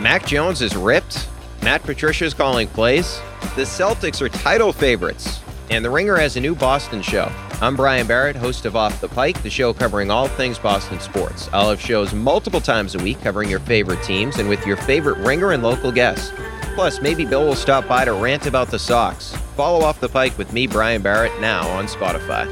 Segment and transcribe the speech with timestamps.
[0.00, 1.28] Mac Jones is ripped.
[1.62, 3.20] Matt Patricia is calling plays.
[3.54, 5.40] The Celtics are title favorites.
[5.70, 7.30] And The Ringer has a new Boston show.
[7.62, 11.48] I'm Brian Barrett, host of Off the Pike, the show covering all things Boston sports.
[11.52, 15.16] I'll have shows multiple times a week covering your favorite teams and with your favorite
[15.18, 16.32] Ringer and local guests.
[16.74, 19.34] Plus, maybe Bill will stop by to rant about the Sox.
[19.56, 22.50] Follow Off the Pike with me, Brian Barrett, now on Spotify.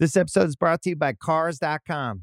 [0.00, 2.22] This episode is brought to you by Cars.com.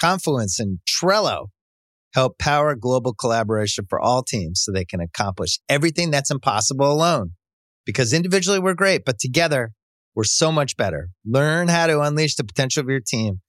[0.00, 1.46] Confluence, and Trello
[2.14, 7.32] help power global collaboration for all teams so they can accomplish everything that's impossible alone.
[7.84, 9.72] Because individually we're great, but together
[10.14, 11.10] we're so much better.
[11.24, 13.42] Learn how to unleash the potential of your team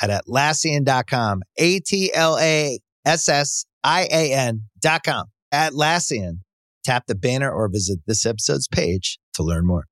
[0.00, 1.42] at Atlassian.com.
[1.58, 5.26] A T L A S S I A N.com.
[5.52, 6.38] Atlassian.
[6.84, 9.84] Tap the banner or visit this episode's page to learn more.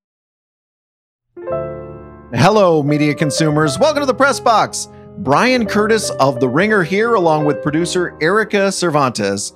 [2.34, 3.78] Hello, media consumers.
[3.78, 4.88] Welcome to the Press Box.
[5.18, 9.52] Bryan Curtis of The Ringer here, along with producer Erika Cervantes.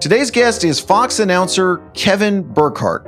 [0.00, 3.06] Today's guest is Fox announcer Kevin Burkhardt.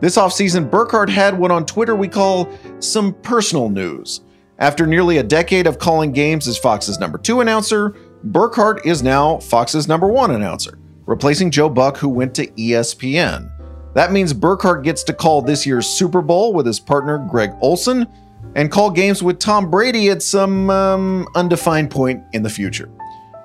[0.00, 4.22] This offseason, Burkhardt had what on Twitter we call some personal news.
[4.58, 7.94] After nearly a decade of calling games as Fox's number two announcer,
[8.24, 13.50] Burkhardt is now Fox's number one announcer, replacing Joe Buck, who went to ESPN.
[13.94, 18.06] That means Burkhardt gets to call this year's Super Bowl with his partner Greg Olsen
[18.54, 22.90] and call games with Tom Brady at some um, undefined point in the future.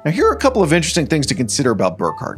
[0.06, 2.38] Now, here are a couple of interesting things to consider about Burkhardt.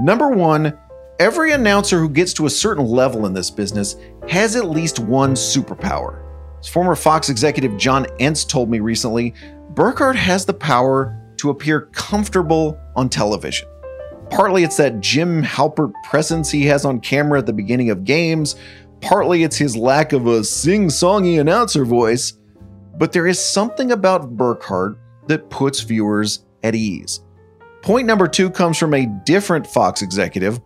[0.00, 0.78] Number one,
[1.18, 3.96] every announcer who gets to a certain level in this business
[4.28, 6.24] has at least one superpower.
[6.60, 9.34] As former Fox executive John Entz told me recently,
[9.70, 13.66] Burkhardt has the power to appear comfortable on television.
[14.30, 18.56] Partly it's that Jim Halpert presence he has on camera at the beginning of games,
[19.00, 22.34] Partly it's his lack of a sing songy announcer voice,
[22.98, 27.20] but there is something about Burkhardt that puts viewers at ease.
[27.82, 30.60] Point number two comes from a different Fox executive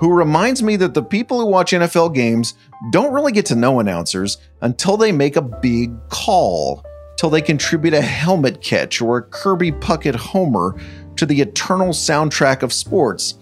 [0.00, 2.54] who reminds me that the people who watch NFL games
[2.90, 6.82] don't really get to know announcers until they make a big call,
[7.18, 10.80] till they contribute a helmet catch or a Kirby Puckett homer
[11.16, 13.34] to the eternal soundtrack of sports.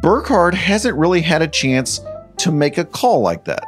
[0.00, 2.00] Burkhardt hasn't really had a chance
[2.38, 3.64] to make a call like that.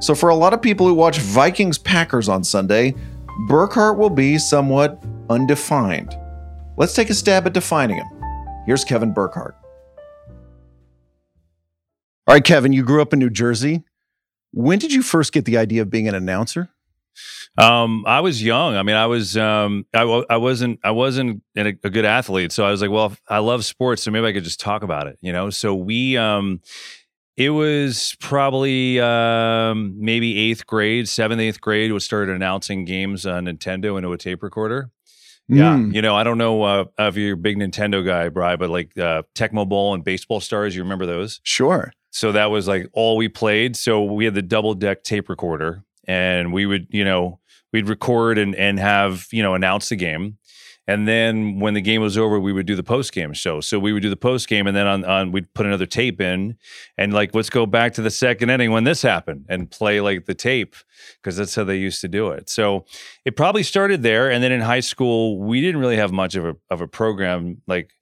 [0.00, 2.94] So, for a lot of people who watch Vikings Packers on Sunday,
[3.48, 6.16] Burkhardt will be somewhat undefined.
[6.76, 8.06] Let's take a stab at defining him.
[8.66, 9.56] Here's Kevin Burkhardt.
[12.26, 13.82] All right, Kevin, you grew up in New Jersey.
[14.52, 16.68] When did you first get the idea of being an announcer?
[17.56, 18.76] Um, I was young.
[18.76, 22.70] I mean, I was um, I, wasn't I wasn't a, a, good athlete, so I
[22.70, 25.32] was like, well, I love sports, so maybe I could just talk about it, you
[25.32, 25.50] know.
[25.50, 26.60] So we um,
[27.38, 31.92] it was probably um, maybe eighth grade, seventh, eighth grade.
[31.92, 34.90] We started announcing games on Nintendo into a tape recorder.
[35.46, 35.94] Yeah, mm.
[35.94, 38.98] you know, I don't know uh, if you're a big Nintendo guy, Bryan, but like
[38.98, 41.40] uh, Tecmo Bowl and Baseball Stars, you remember those?
[41.44, 41.92] Sure.
[42.10, 43.76] So that was like all we played.
[43.76, 47.38] So we had the double deck tape recorder, and we would, you know,
[47.72, 50.38] we'd record and and have you know announce the game.
[50.88, 53.60] And then when the game was over, we would do the post game show.
[53.60, 56.18] So we would do the post game, and then on, on we'd put another tape
[56.18, 56.56] in,
[56.96, 60.24] and like let's go back to the second inning when this happened, and play like
[60.24, 60.74] the tape
[61.22, 62.48] because that's how they used to do it.
[62.48, 62.86] So
[63.26, 66.46] it probably started there, and then in high school we didn't really have much of
[66.46, 67.92] a of a program like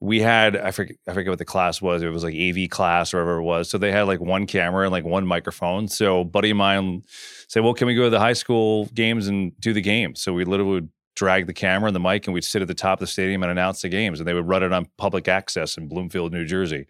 [0.00, 2.02] we had I forget I forget what the class was.
[2.02, 3.70] It was like AV class or whatever it was.
[3.70, 5.88] So they had like one camera and like one microphone.
[5.88, 7.04] So buddy of mine
[7.48, 10.32] said, "Well, can we go to the high school games and do the game?" So
[10.32, 12.98] we literally would drag the camera and the mic and we'd sit at the top
[12.98, 15.76] of the stadium and announce the games and they would run it on public access
[15.76, 16.86] in Bloomfield, New Jersey.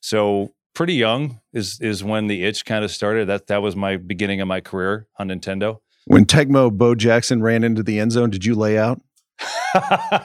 [0.00, 3.28] So pretty young is is when the itch kind of started.
[3.28, 5.78] That that was my beginning of my career on Nintendo.
[6.06, 9.00] When Tecmo Bo Jackson ran into the end zone, did you lay out?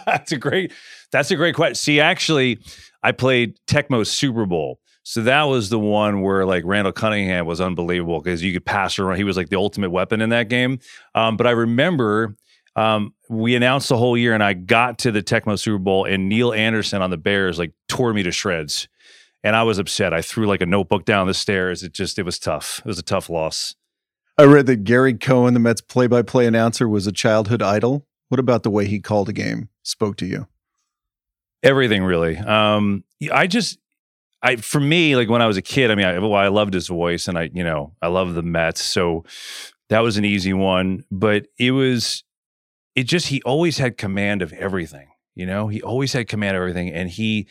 [0.05, 0.71] that's a great
[1.11, 1.75] that's a great question.
[1.75, 2.59] See, actually,
[3.01, 4.79] I played Tecmo Super Bowl.
[5.07, 8.97] So that was the one where like Randall Cunningham was unbelievable because you could pass
[8.97, 9.17] around.
[9.17, 10.79] He was like the ultimate weapon in that game.
[11.13, 12.35] Um, but I remember
[12.75, 16.29] um, we announced the whole year, and I got to the Tecmo Super Bowl, and
[16.29, 18.87] Neal Anderson on the Bears like tore me to shreds,
[19.43, 20.13] and I was upset.
[20.13, 21.83] I threw like a notebook down the stairs.
[21.83, 22.79] It just it was tough.
[22.79, 23.75] It was a tough loss.
[24.37, 28.05] I read that Gary Cohen, the Mets play-by-play announcer, was a childhood idol.
[28.27, 30.47] What about the way he called a game spoke to you?
[31.63, 32.37] Everything really.
[32.37, 33.79] Um, I just
[34.41, 36.73] I for me, like when I was a kid, I mean, I, well, I loved
[36.73, 39.23] his voice, and I, you know, I love the Mets, so
[39.89, 41.03] that was an easy one.
[41.09, 42.23] But it was,
[42.95, 45.09] it just he always had command of everything.
[45.35, 47.47] You know, he always had command of everything, and he,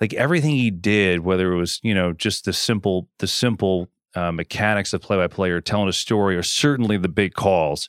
[0.00, 4.32] like everything he did, whether it was you know just the simple, the simple uh,
[4.32, 7.88] mechanics of play by play, or telling a story, or certainly the big calls.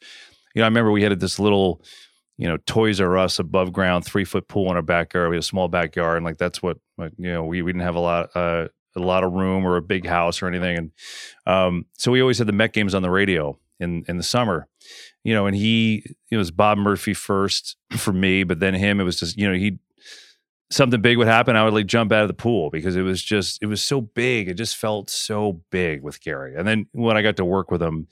[0.53, 1.81] You know, I remember we had this little
[2.37, 5.29] you know, Toys R Us above ground three foot pool in our backyard.
[5.29, 7.85] We had a small backyard, and like that's what like, you know we we didn't
[7.85, 10.91] have a lot uh, a lot of room or a big house or anything, and
[11.45, 14.67] um, so we always had the Met games on the radio in in the summer,
[15.25, 15.45] you know.
[15.45, 19.01] And he it was Bob Murphy first for me, but then him.
[19.01, 19.79] It was just you know he
[20.71, 23.21] something big would happen, I would like jump out of the pool because it was
[23.21, 24.47] just it was so big.
[24.47, 26.55] It just felt so big with Gary.
[26.55, 28.07] And then when I got to work with him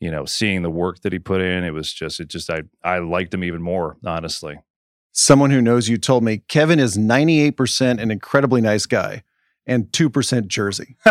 [0.00, 2.62] you know, seeing the work that he put in, it was just, it just, I,
[2.82, 4.58] I liked him even more, honestly.
[5.12, 9.22] Someone who knows you told me Kevin is 98% an incredibly nice guy
[9.66, 10.96] and 2% Jersey.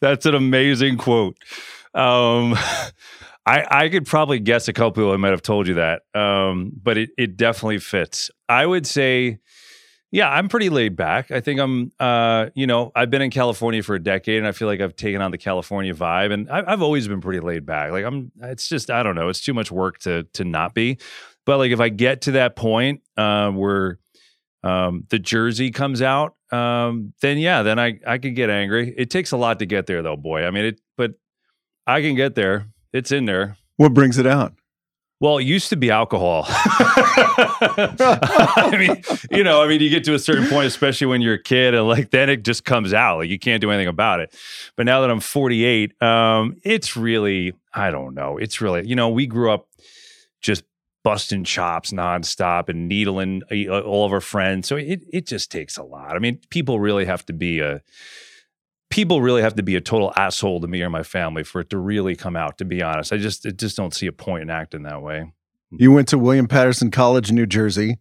[0.00, 1.38] That's an amazing quote.
[1.94, 2.54] Um,
[3.46, 6.70] I, I could probably guess a couple people I might have told you that, um,
[6.82, 8.30] but it, it definitely fits.
[8.46, 9.38] I would say
[10.10, 11.30] yeah, I'm pretty laid back.
[11.30, 14.52] I think I'm, uh, you know, I've been in California for a decade, and I
[14.52, 17.66] feel like I've taken on the California vibe, and I, have always been pretty laid
[17.66, 17.90] back.
[17.92, 20.98] Like I'm, it's just I don't know, it's too much work to to not be.
[21.44, 23.98] But like if I get to that point uh, where
[24.62, 28.94] um, the jersey comes out, um, then yeah, then I I could get angry.
[28.96, 30.44] It takes a lot to get there, though, boy.
[30.44, 31.12] I mean, it, but
[31.88, 32.66] I can get there.
[32.92, 33.56] It's in there.
[33.76, 34.52] What brings it out?
[35.20, 36.44] Well, it used to be alcohol.
[36.46, 37.56] I
[38.78, 41.42] mean, you know, I mean, you get to a certain point, especially when you're a
[41.42, 43.18] kid, and like then it just comes out.
[43.18, 44.32] Like you can't do anything about it.
[44.76, 48.36] But now that I'm 48, um, it's really, I don't know.
[48.36, 49.66] It's really, you know, we grew up
[50.40, 50.62] just
[51.02, 54.68] busting chops nonstop and needling uh, all of our friends.
[54.68, 56.14] So it it just takes a lot.
[56.14, 57.80] I mean, people really have to be a
[58.90, 61.70] people really have to be a total asshole to me or my family for it
[61.70, 63.12] to really come out to be honest.
[63.12, 65.32] I just I just don't see a point in acting that way.
[65.70, 67.98] You went to william paterson college in new jersey.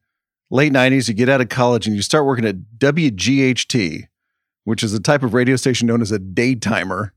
[0.49, 4.07] Late 90s you get out of college and you start working at wght
[4.63, 7.11] which is a type of radio station known as a daytimer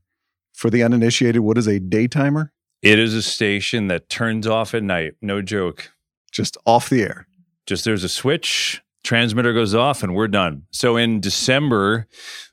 [0.53, 2.49] for the uninitiated what is a daytimer
[2.81, 5.13] it is a station that turns off at night.
[5.21, 5.91] No joke.
[6.31, 7.27] Just off the air.
[7.67, 10.63] Just there's a switch transmitter goes off and we're done.
[10.71, 12.07] So in december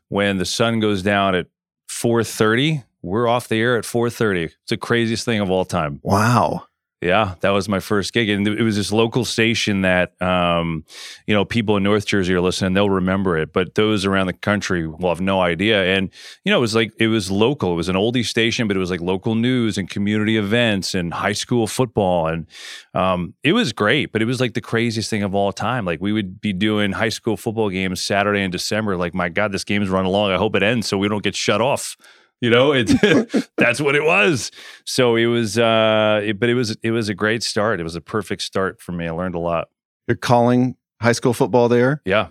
[0.08, 1.46] when the sun goes down at
[1.88, 4.44] 4:30, we're off the air at 4:30.
[4.44, 6.00] It's the craziest thing of all time.
[6.02, 6.66] Wow.
[7.00, 10.84] Yeah, that was my first gig, and it was this local station that, um,
[11.28, 13.52] you know, people in North Jersey are listening; they'll remember it.
[13.52, 15.96] But those around the country will have no idea.
[15.96, 16.10] And
[16.44, 17.72] you know, it was like it was local.
[17.72, 21.14] It was an oldie station, but it was like local news and community events and
[21.14, 22.48] high school football, and
[22.94, 24.10] um, it was great.
[24.10, 25.84] But it was like the craziest thing of all time.
[25.84, 28.96] Like we would be doing high school football games Saturday in December.
[28.96, 30.32] Like, my God, this game's running long.
[30.32, 31.96] I hope it ends so we don't get shut off
[32.40, 32.90] you know it
[33.56, 34.50] that's what it was.
[34.84, 37.80] So it was uh it, but it was it was a great start.
[37.80, 39.06] It was a perfect start for me.
[39.06, 39.68] I learned a lot.
[40.06, 42.02] You're calling high school football there?
[42.04, 42.28] Yeah.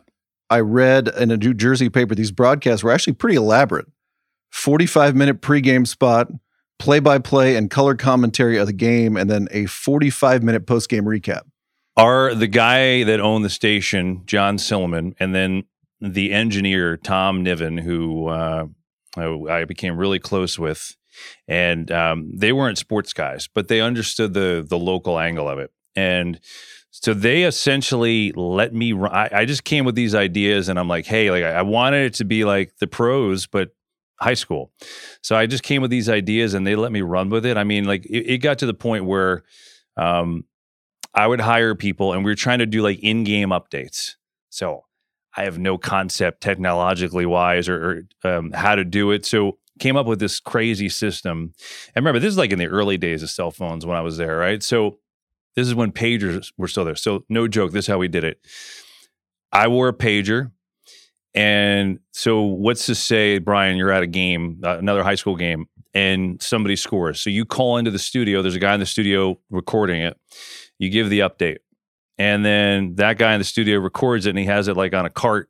[0.50, 3.88] I read in a new jersey paper these broadcasts were actually pretty elaborate.
[4.51, 6.30] 45 minute pregame spot
[6.80, 11.03] play by play and color commentary of the game and then a 45 minute postgame
[11.03, 11.42] recap.
[11.98, 15.63] Are the guy that owned the station john silliman and then
[16.00, 18.67] the engineer tom niven who uh,
[19.17, 20.95] I became really close with,
[21.47, 25.71] and um, they weren't sports guys, but they understood the the local angle of it,
[25.95, 26.39] and
[26.91, 28.93] so they essentially let me.
[28.93, 32.13] I, I just came with these ideas, and I'm like, hey, like I wanted it
[32.15, 33.69] to be like the pros, but
[34.19, 34.71] high school.
[35.21, 37.57] So I just came with these ideas, and they let me run with it.
[37.57, 39.43] I mean, like it, it got to the point where.
[39.95, 40.43] Um,
[41.13, 44.12] I would hire people and we were trying to do like in-game updates.
[44.51, 44.83] So
[45.38, 49.25] I have no concept technologically wise or, or um, how to do it.
[49.25, 51.53] So came up with this crazy system.
[51.96, 54.17] And remember, this is like in the early days of cell phones when I was
[54.17, 54.62] there, right?
[54.63, 54.98] So
[55.56, 56.96] this is when pagers were still there.
[56.96, 58.39] So no joke, this is how we did it.
[59.51, 60.51] I wore a pager.
[61.34, 65.67] And so what's to say, Bryan, you're at a game, uh, another high school game,
[65.94, 67.22] and somebody scores.
[67.22, 70.17] So you call into the studio, there's a guy in the studio recording it.
[70.79, 71.58] You give the update.
[72.17, 75.05] And then that guy in the studio records it and he has it like on
[75.05, 75.50] a cart.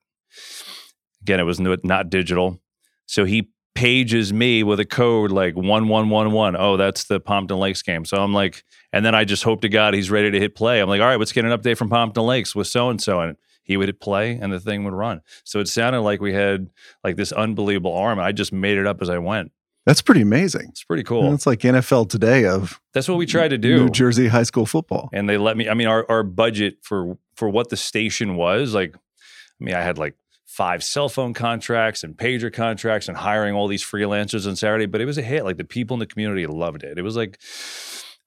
[1.21, 2.59] Again, it was not digital.
[3.05, 6.59] So he pages me with a code like 1111.
[6.59, 8.05] Oh, that's the Pompton Lakes game.
[8.05, 10.79] So I'm like, and then I just hope to God he's ready to hit play.
[10.81, 13.21] I'm like, all right, let's get an update from Pompton Lakes with so and so.
[13.21, 15.21] And he would hit play and the thing would run.
[15.43, 16.69] So it sounded like we had
[17.03, 18.19] like this unbelievable arm.
[18.19, 19.51] I just made it up as I went.
[19.87, 20.67] That's pretty amazing.
[20.71, 21.33] It's pretty cool.
[21.33, 23.85] It's like NFL today of That's what we tried to do.
[23.85, 25.07] New Jersey high school football.
[25.13, 28.73] And they let me I mean our our budget for for what the station was,
[28.73, 30.15] like I mean I had like
[30.45, 34.99] five cell phone contracts and pager contracts and hiring all these freelancers on Saturday, but
[34.99, 35.45] it was a hit.
[35.45, 36.97] Like the people in the community loved it.
[36.97, 37.39] It was like,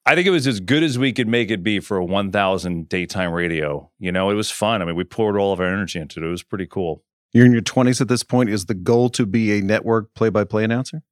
[0.03, 2.89] I think it was as good as we could make it be for a 1,000
[2.89, 3.91] daytime radio.
[3.99, 4.81] You know, it was fun.
[4.81, 6.25] I mean, we poured all of our energy into it.
[6.25, 7.03] It was pretty cool.
[7.33, 8.49] You're in your 20s at this point.
[8.49, 11.03] Is the goal to be a network play by play announcer?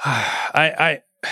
[0.04, 1.28] I, I,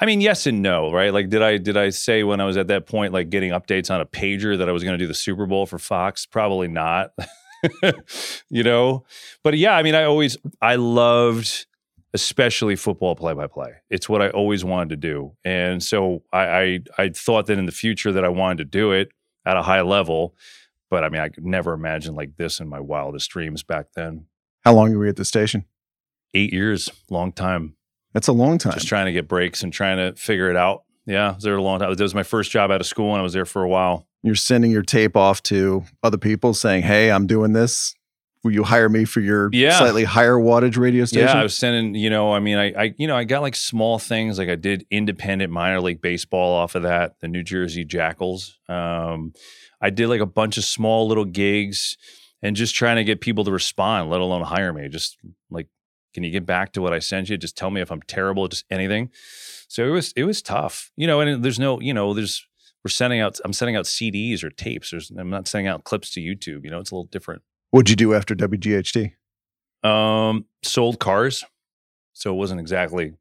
[0.00, 1.12] I mean, yes and no, right?
[1.12, 3.90] Like, did I did I say when I was at that point, like getting updates
[3.90, 6.26] on a pager, that I was going to do the Super Bowl for Fox?
[6.26, 7.12] Probably not.
[8.50, 9.04] you know,
[9.42, 11.66] but yeah, I mean, I always I loved
[12.12, 13.72] especially football play by play.
[13.90, 17.66] It's what I always wanted to do, and so I, I I thought that in
[17.66, 19.10] the future that I wanted to do it
[19.44, 20.34] at a high level.
[20.90, 24.26] But I mean, I could never imagine like this in my wildest dreams back then.
[24.64, 25.64] How long were you at the station?
[26.34, 27.76] Eight years, long time.
[28.12, 28.74] That's a long time.
[28.74, 30.84] Just trying to get breaks and trying to figure it out.
[31.06, 31.94] Yeah, I was there a long time.
[31.94, 34.06] That was my first job out of school, and I was there for a while.
[34.22, 37.94] You're sending your tape off to other people saying, "Hey, I'm doing this.
[38.42, 39.78] Will you hire me for your Yeah.
[39.78, 42.94] slightly higher wattage radio station?" Yeah, I was sending, you know, I mean, I, I,
[42.96, 44.38] you know, I got like small things.
[44.38, 48.58] Like I did independent minor league baseball off of that, the New Jersey Jackals.
[48.68, 49.32] Um,
[49.80, 51.98] I did like a bunch of small little gigs
[52.42, 54.88] and just trying to get people to respond, let alone hire me.
[54.88, 55.18] Just
[55.50, 55.68] like,
[56.14, 57.36] can you get back to what I sent you?
[57.36, 59.10] Just tell me if I'm terrible, just anything.
[59.68, 62.46] So it was, it was tough, you know, and there's no, you know, there's,
[62.84, 64.90] we're sending out, I'm sending out CDs or tapes.
[64.90, 67.42] There's, I'm not sending out clips to YouTube, you know, it's a little different.
[67.70, 69.12] What'd you do after WGHT?
[69.82, 71.44] Um, sold cars,
[72.12, 73.14] so it wasn't exactly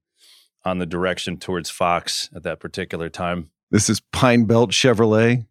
[0.63, 3.49] on the direction towards Fox at that particular time.
[3.71, 5.47] This is Pine Belt Chevrolet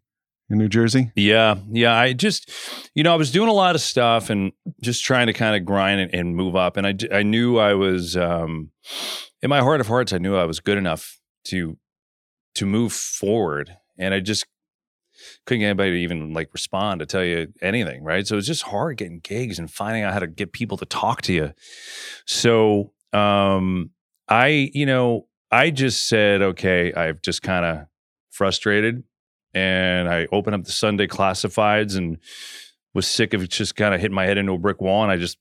[0.49, 1.11] in New Jersey.
[1.15, 1.95] Yeah, yeah.
[1.95, 2.51] I just,
[2.93, 5.65] you know, I was doing a lot of stuff and just trying to kind of
[5.65, 6.77] grind and, and move up.
[6.77, 8.71] And I, I knew I was, um,
[9.41, 11.77] in my heart of hearts, I knew I was good enough to,
[12.55, 13.77] to move forward.
[13.97, 14.45] And I just
[15.45, 18.27] couldn't get anybody to even like respond to tell you anything, right?
[18.27, 20.85] So it was just hard getting gigs and finding out how to get people to
[20.85, 21.53] talk to you.
[22.25, 23.91] So, um,
[24.27, 27.87] I, you know, I just said, okay, I've just kind of
[28.31, 29.03] frustrated
[29.53, 32.17] and I opened up the Sunday classifieds and
[32.93, 35.03] was sick of just kind of hitting my head into a brick wall.
[35.03, 35.37] And I just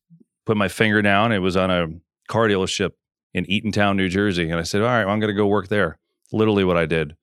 [0.47, 1.33] put my finger down.
[1.33, 1.89] It was on a
[2.29, 2.93] car dealership
[3.35, 4.51] in Eatontown, New Jersey.
[4.51, 5.99] And I said, all right, well, I'm going to go work there.
[6.33, 7.17] Literally what I did.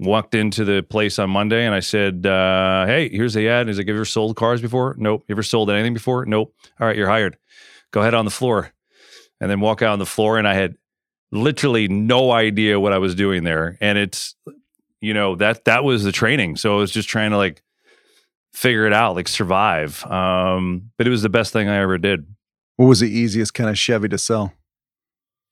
[0.00, 3.62] Walked into the place on Monday and I said, uh, hey, here's the ad.
[3.62, 4.94] And He's like, have you ever sold cars before?
[4.98, 5.24] Nope.
[5.28, 6.24] You ever sold anything before?
[6.24, 6.54] Nope.
[6.80, 7.36] All right, you're hired.
[7.90, 8.72] Go ahead on the floor.
[9.40, 10.38] And then walk out on the floor.
[10.38, 10.76] And I had
[11.32, 13.76] literally no idea what I was doing there.
[13.80, 14.36] And it's,
[15.00, 16.56] you know, that that was the training.
[16.56, 17.62] So I was just trying to like
[18.52, 20.04] figure it out, like survive.
[20.06, 22.26] Um, but it was the best thing I ever did.
[22.76, 24.52] What was the easiest kind of Chevy to sell?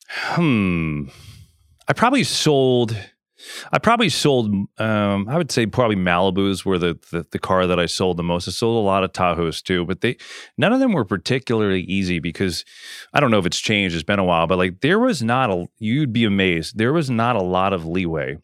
[0.08, 1.04] Hmm.
[1.88, 2.96] I probably sold.
[3.72, 4.52] I probably sold.
[4.78, 8.22] Um, I would say probably Malibus were the, the the car that I sold the
[8.22, 8.48] most.
[8.48, 10.16] I sold a lot of Tahoes too, but they
[10.56, 12.64] none of them were particularly easy because
[13.12, 13.94] I don't know if it's changed.
[13.94, 15.66] It's been a while, but like there was not a.
[15.78, 16.78] You'd be amazed.
[16.78, 18.38] There was not a lot of leeway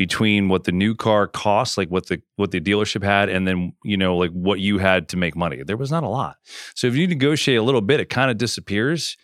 [0.00, 3.74] between what the new car cost, like what the what the dealership had, and then
[3.84, 5.62] you know like what you had to make money.
[5.62, 6.36] There was not a lot.
[6.74, 9.18] So if you negotiate a little bit, it kind of disappears.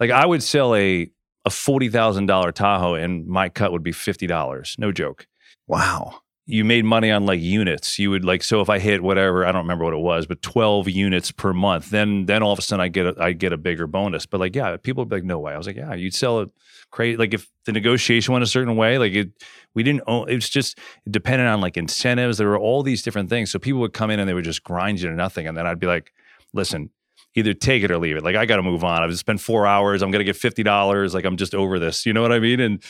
[0.00, 1.10] Like I would sell a
[1.44, 4.76] a forty thousand dollar Tahoe, and my cut would be fifty dollars.
[4.78, 5.26] No joke.
[5.66, 6.20] Wow.
[6.46, 7.98] You made money on like units.
[7.98, 10.42] You would like so if I hit whatever I don't remember what it was, but
[10.42, 13.52] twelve units per month, then then all of a sudden I get a, I get
[13.52, 14.26] a bigger bonus.
[14.26, 15.54] But like yeah, people would be like no way.
[15.54, 16.50] I was like yeah, you'd sell it
[16.90, 17.16] crazy.
[17.16, 19.30] Like if the negotiation went a certain way, like it
[19.74, 20.28] we didn't own.
[20.28, 20.78] It was just
[21.10, 22.38] dependent on like incentives.
[22.38, 23.50] There were all these different things.
[23.50, 25.66] So people would come in and they would just grind you to nothing, and then
[25.66, 26.12] I'd be like,
[26.52, 26.90] listen,
[27.34, 28.22] either take it or leave it.
[28.22, 29.02] Like I got to move on.
[29.02, 30.02] I've spent four hours.
[30.02, 31.14] I'm gonna get fifty dollars.
[31.14, 32.06] Like I'm just over this.
[32.06, 32.60] You know what I mean?
[32.60, 32.82] And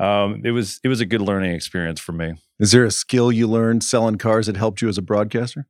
[0.00, 2.34] um, it was it was a good learning experience for me.
[2.58, 5.66] Is there a skill you learned selling cars that helped you as a broadcaster?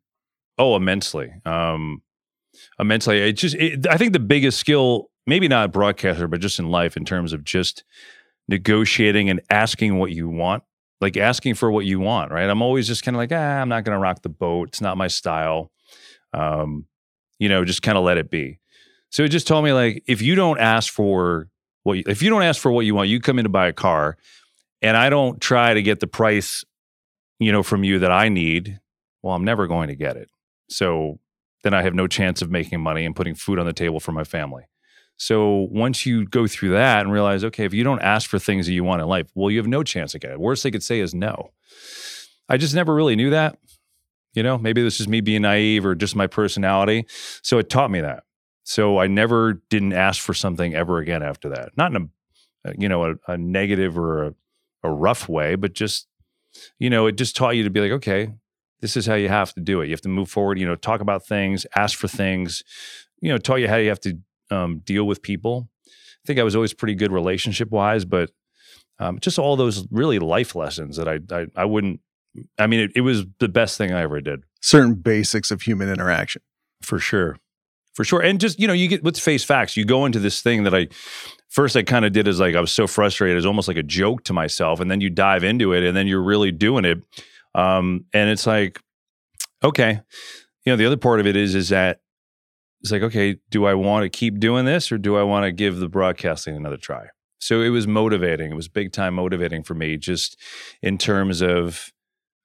[0.57, 2.03] Oh, immensely, um,
[2.79, 3.19] immensely.
[3.19, 6.71] It just it, I think the biggest skill, maybe not a broadcaster, but just in
[6.71, 7.83] life, in terms of just
[8.47, 10.63] negotiating and asking what you want.
[11.01, 12.49] Like asking for what you want, right?
[12.49, 14.69] I'm always just kind of like, ah, I'm not going to rock the boat.
[14.69, 15.73] It's not my style.
[16.35, 16.85] Um,
[17.39, 18.61] you know, just kind of let it be.
[19.09, 21.49] So it just told me like, if you don't ask for
[21.83, 23.69] what, you, if you don't ask for what you want, you come in to buy
[23.69, 24.17] a car,
[24.83, 26.65] and I don't try to get the price,
[27.39, 28.81] you know, from you that I need.
[29.23, 30.31] Well, I'm never going to get it.
[30.69, 31.19] So
[31.63, 34.13] then I have no chance of making money and putting food on the table for
[34.13, 34.65] my family.
[35.17, 38.65] So once you go through that and realize, okay, if you don't ask for things
[38.67, 40.41] that you want in life, well, you have no chance of getting it.
[40.41, 41.51] Worst they could say is no.
[42.49, 43.59] I just never really knew that.
[44.33, 47.05] You know, maybe this is me being naive or just my personality.
[47.43, 48.23] So it taught me that.
[48.62, 51.76] So I never didn't ask for something ever again after that.
[51.76, 52.11] Not in
[52.64, 54.35] a, you know, a, a negative or a,
[54.85, 56.07] a rough way, but just,
[56.79, 58.33] you know, it just taught you to be like, okay,
[58.81, 59.87] this is how you have to do it.
[59.87, 60.59] You have to move forward.
[60.59, 62.62] You know, talk about things, ask for things.
[63.21, 64.19] You know, taught you how you have to
[64.50, 65.69] um, deal with people.
[65.87, 68.31] I think I was always pretty good relationship wise, but
[68.99, 72.00] um, just all those really life lessons that I I, I wouldn't.
[72.59, 75.88] I mean, it, it was the best thing I ever did Certain basics of human
[75.90, 76.43] interaction.
[76.83, 77.37] for sure,
[78.00, 78.23] for sure.
[78.23, 79.76] And just you know, you get let's face facts.
[79.76, 80.88] You go into this thing that I
[81.50, 83.83] first I kind of did as like I was so frustrated, it's almost like a
[83.83, 87.02] joke to myself, and then you dive into it, and then you're really doing it,
[87.54, 88.80] um, and it's like,
[89.62, 90.00] okay,
[90.64, 92.00] you know, the other part of it is is that
[92.80, 95.52] it's like, okay, do I want to keep doing this, or do I want to
[95.52, 97.09] give the broadcasting another try?
[97.38, 98.50] So it was motivating.
[98.50, 100.40] It was big time motivating for me, just
[100.80, 101.92] in terms of,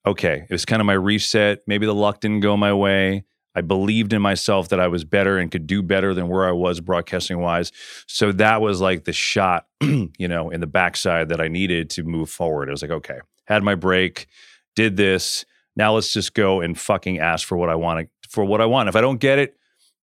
[0.06, 1.60] okay, it was kind of my reset.
[1.66, 3.24] Maybe the luck didn't go my way.
[3.56, 6.52] I believed in myself that I was better and could do better than where I
[6.52, 7.72] was broadcasting wise.
[8.08, 12.04] So that was like the shot, you know, in the backside that I needed to
[12.04, 12.68] move forward.
[12.68, 14.28] I was like, okay, had my break,
[14.76, 15.46] did this.
[15.76, 18.90] Now let's just go and fucking ask for what I want for what I want.
[18.90, 19.58] If I don't get it,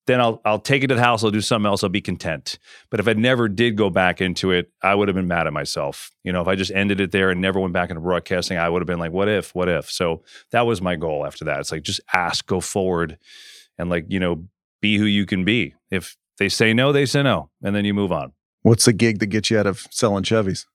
[0.06, 1.22] then I'll I'll take it to the house.
[1.22, 1.82] I'll do something else.
[1.82, 2.58] I'll be content.
[2.90, 5.52] But if I never did go back into it, I would have been mad at
[5.52, 6.10] myself.
[6.24, 8.68] You know, if I just ended it there and never went back into broadcasting, I
[8.68, 9.54] would have been like, what if?
[9.54, 9.90] What if?
[9.90, 11.60] So that was my goal after that.
[11.60, 13.18] It's like just ask, go forward,
[13.78, 14.44] and like you know,
[14.80, 15.74] be who you can be.
[15.90, 18.32] If they say no, they say no, and then you move on.
[18.62, 20.66] What's the gig that gets you out of selling Chevys?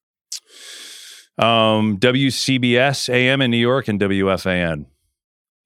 [1.37, 4.85] um, WCBS AM in New York and WFAN.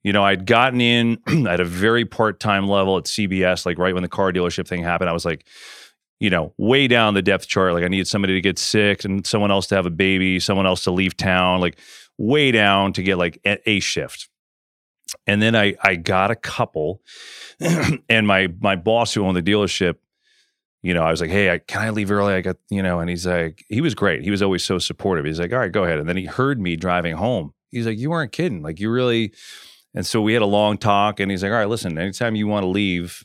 [0.04, 3.94] You know, I'd gotten in at a very part time level at CBS, like right
[3.94, 5.10] when the car dealership thing happened.
[5.10, 5.46] I was like,
[6.20, 7.74] you know, way down the depth chart.
[7.74, 10.66] Like I needed somebody to get sick and someone else to have a baby, someone
[10.66, 11.78] else to leave town, like
[12.18, 14.30] way down to get like a, shift.
[15.28, 17.02] And then I I got a couple,
[18.10, 19.96] and my my boss who owned the dealership
[20.84, 22.34] you know, I was like, hey, I, can I leave early?
[22.34, 24.24] I got, you know, and he's like, he was great.
[24.24, 25.26] He was always so supportive.
[25.26, 26.00] He's like, all right, go ahead.
[26.00, 27.54] And then he heard me driving home.
[27.70, 28.64] He's like, you weren't kidding.
[28.64, 29.34] Like, you really,
[29.94, 31.20] and so we had a long talk.
[31.20, 33.24] And he's like, all right, listen, anytime you want to leave,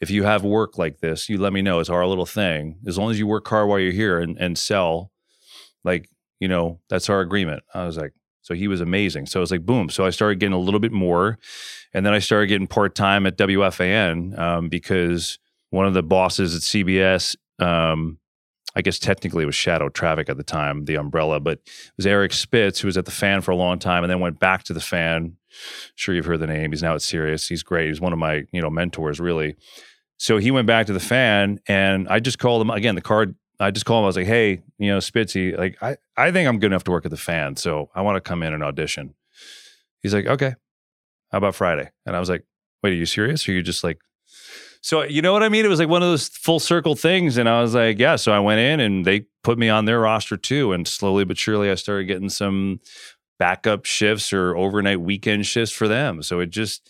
[0.00, 1.80] if you have work like this, you let me know.
[1.80, 2.78] It's our little thing.
[2.86, 5.10] As long as you work hard while you're here and, and sell,
[5.84, 6.08] like,
[6.40, 7.62] you know, that's our agreement.
[7.74, 9.26] I was like, so he was amazing.
[9.26, 9.90] So I was like, boom.
[9.90, 11.38] So I started getting a little bit more.
[11.92, 15.38] And then I started getting part time at WFAN um, because,
[15.70, 18.18] one of the bosses at CBS, um,
[18.74, 22.06] I guess technically it was Shadow Traffic at the time, the umbrella, but it was
[22.06, 24.62] Eric Spitz, who was at the fan for a long time and then went back
[24.64, 25.36] to the fan.
[25.94, 26.70] Sure, you've heard the name.
[26.72, 27.48] He's now at Sirius.
[27.48, 27.88] He's great.
[27.88, 29.56] He's one of my, you know, mentors, really.
[30.18, 33.34] So he went back to the fan and I just called him again, the card.
[33.58, 34.04] I just called him.
[34.04, 36.90] I was like, hey, you know, Spitzy, like, I, I think I'm good enough to
[36.90, 37.56] work at the fan.
[37.56, 39.14] So I want to come in and audition.
[40.02, 40.54] He's like, okay,
[41.32, 41.90] how about Friday?
[42.06, 42.44] And I was like,
[42.82, 43.48] wait, are you serious?
[43.48, 43.98] Or are you just like,
[44.80, 45.64] so you know what I mean?
[45.64, 48.16] It was like one of those full circle things, and I was like, yeah.
[48.16, 51.38] So I went in, and they put me on their roster too, and slowly but
[51.38, 52.80] surely, I started getting some
[53.38, 56.22] backup shifts or overnight weekend shifts for them.
[56.22, 56.88] So it just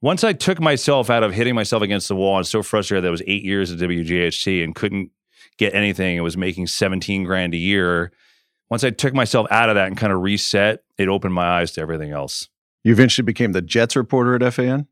[0.00, 3.08] once I took myself out of hitting myself against the wall, and so frustrated that
[3.08, 5.10] I was eight years at WGHT and couldn't
[5.58, 6.16] get anything.
[6.16, 8.12] It was making seventeen grand a year.
[8.68, 11.72] Once I took myself out of that and kind of reset, it opened my eyes
[11.72, 12.48] to everything else.
[12.84, 14.86] You eventually became the Jets reporter at FAN?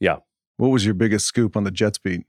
[0.00, 0.16] Yeah.
[0.60, 2.26] What was your biggest scoop on the Jets beat?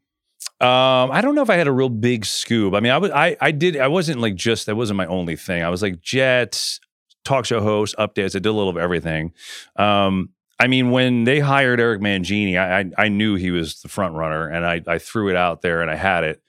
[0.61, 2.73] Um, I don't know if I had a real big scoop.
[2.73, 5.35] I mean, I was, I, I did, I wasn't like just that wasn't my only
[5.35, 5.63] thing.
[5.63, 6.79] I was like Jets,
[7.25, 8.35] talk show host, updates.
[8.35, 9.33] I did a little of everything.
[9.75, 13.89] Um, I mean, when they hired Eric Mangini, I, I, I knew he was the
[13.89, 16.41] front runner, and I, I threw it out there and I had it.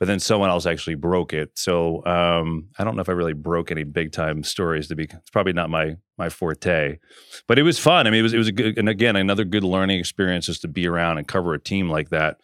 [0.00, 1.50] But then someone else actually broke it.
[1.58, 4.88] So um, I don't know if I really broke any big time stories.
[4.88, 6.98] To be, it's probably not my my forte.
[7.46, 8.06] But it was fun.
[8.06, 10.62] I mean, it was it was a good, and again, another good learning experience just
[10.62, 12.40] to be around and cover a team like that.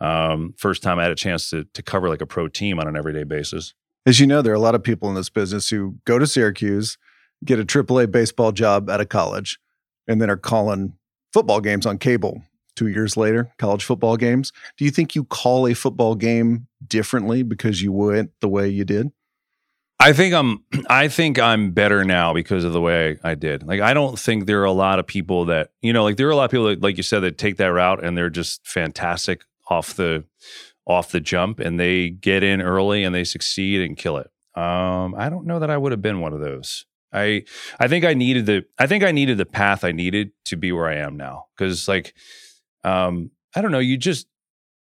[0.00, 2.86] Um, first time I had a chance to to cover like a pro team on
[2.86, 3.74] an everyday basis.
[4.06, 6.28] As you know, there are a lot of people in this business who go to
[6.28, 6.96] Syracuse,
[7.44, 9.58] get a AAA baseball job out of college,
[10.06, 10.94] and then are calling
[11.32, 12.42] football games on cable
[12.76, 14.52] two years later, college football games.
[14.76, 18.84] Do you think you call a football game differently because you went the way you
[18.84, 19.12] did?
[20.00, 23.62] I think I'm I think I'm better now because of the way I did.
[23.62, 26.26] Like I don't think there are a lot of people that, you know, like there
[26.26, 28.30] are a lot of people that like you said that take that route and they're
[28.30, 30.24] just fantastic off the
[30.86, 34.30] off the jump and they get in early and they succeed and kill it.
[34.56, 36.86] Um I don't know that I would have been one of those.
[37.12, 37.44] I
[37.78, 40.72] I think I needed the I think I needed the path I needed to be
[40.72, 42.14] where I am now cuz like
[42.84, 44.26] um I don't know, you just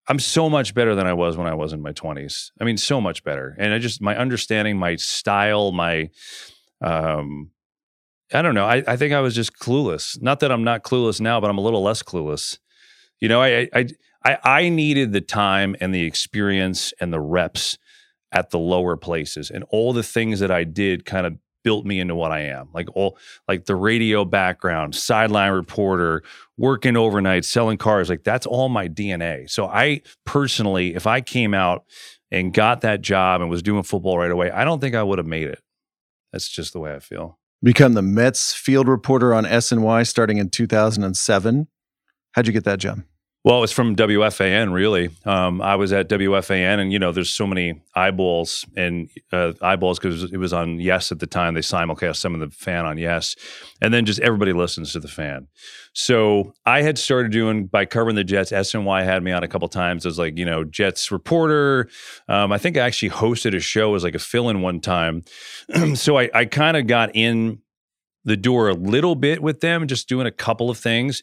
[0.07, 2.51] I'm so much better than I was when I was in my 20s.
[2.61, 3.55] I mean, so much better.
[3.57, 6.09] And I just my understanding, my style, my
[6.81, 7.51] um
[8.33, 8.65] I don't know.
[8.65, 10.21] I, I think I was just clueless.
[10.21, 12.57] Not that I'm not clueless now, but I'm a little less clueless.
[13.19, 13.87] You know, I I
[14.23, 17.77] I, I needed the time and the experience and the reps
[18.31, 21.99] at the lower places, and all the things that I did kind of built me
[21.99, 22.69] into what I am.
[22.73, 23.17] Like all
[23.49, 26.23] like the radio background, sideline reporter,
[26.57, 29.49] working overnight, selling cars, like that's all my DNA.
[29.49, 31.83] So I personally, if I came out
[32.31, 35.17] and got that job and was doing football right away, I don't think I would
[35.17, 35.59] have made it.
[36.31, 37.39] That's just the way I feel.
[37.63, 41.67] Become the Mets field reporter on SNY starting in 2007.
[42.33, 43.01] How'd you get that job?
[43.45, 45.11] Well, it's from WFAN, really.
[45.23, 49.99] Um, I was at WFAN, and you know, there's so many eyeballs and uh, eyeballs
[49.99, 51.53] because it was on Yes at the time.
[51.53, 53.35] They simulcast some of the fan on Yes,
[53.79, 55.47] and then just everybody listens to the fan.
[55.93, 58.51] So I had started doing by covering the Jets.
[58.51, 61.87] SNY had me on a couple times as like you know Jets reporter.
[62.27, 65.21] Um, I think I actually hosted a show as like a fill-in one time.
[65.93, 67.59] so I, I kind of got in
[68.23, 71.21] the door a little bit with them, just doing a couple of things.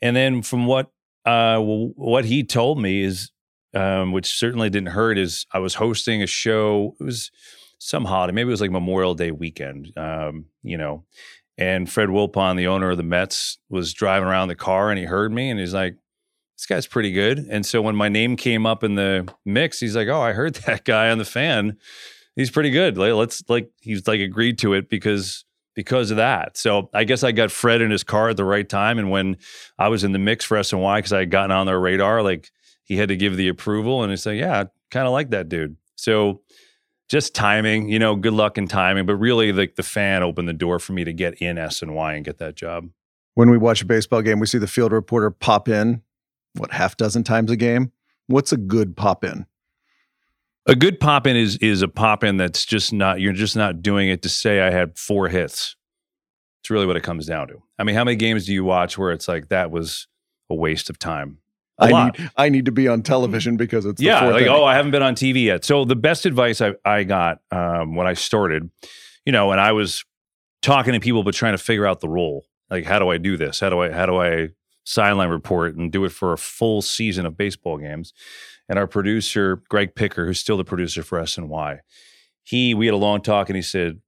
[0.00, 0.92] And then from what
[1.26, 3.30] uh, well, what he told me is,
[3.74, 6.94] um, which certainly didn't hurt, is I was hosting a show.
[7.00, 7.30] It was
[7.78, 11.04] some holiday, maybe it was like Memorial Day weekend, um, you know.
[11.58, 15.06] And Fred Wilpon, the owner of the Mets, was driving around the car and he
[15.06, 15.96] heard me and he's like,
[16.56, 17.38] this guy's pretty good.
[17.38, 20.54] And so when my name came up in the mix, he's like, oh, I heard
[20.66, 21.78] that guy on the fan.
[22.34, 22.98] He's pretty good.
[22.98, 25.45] Like, let's like, he's like agreed to it because
[25.76, 26.56] because of that.
[26.56, 28.98] So I guess I got Fred in his car at the right time.
[28.98, 29.36] And when
[29.78, 32.50] I was in the mix for SNY, because I had gotten on their radar, like
[32.82, 34.02] he had to give the approval.
[34.02, 35.76] And he said, Yeah, kind of like that dude.
[35.94, 36.40] So
[37.08, 39.06] just timing, you know, good luck and timing.
[39.06, 42.16] But really, like the, the fan opened the door for me to get in SNY
[42.16, 42.88] and get that job.
[43.34, 46.02] When we watch a baseball game, we see the field reporter pop in,
[46.54, 47.92] what, half dozen times a game?
[48.28, 49.44] What's a good pop in?
[50.66, 53.82] A good pop in is is a pop in that's just not you're just not
[53.82, 55.76] doing it to say I had four hits.
[56.60, 57.62] It's really what it comes down to.
[57.78, 60.08] I mean, how many games do you watch where it's like that was
[60.50, 61.38] a waste of time?
[61.78, 62.18] A I lot.
[62.18, 64.54] need I need to be on television because it's the yeah, like inning.
[64.54, 65.64] oh, I haven't been on TV yet.
[65.64, 68.68] So the best advice I I got um, when I started,
[69.24, 70.04] you know, and I was
[70.62, 72.46] talking to people but trying to figure out the role.
[72.70, 73.60] Like, how do I do this?
[73.60, 74.48] How do I how do I
[74.84, 78.12] sideline report and do it for a full season of baseball games?
[78.68, 81.78] And our producer Gregg Picker, who's still the producer for SNY,
[82.42, 84.00] he we had a long talk and he said,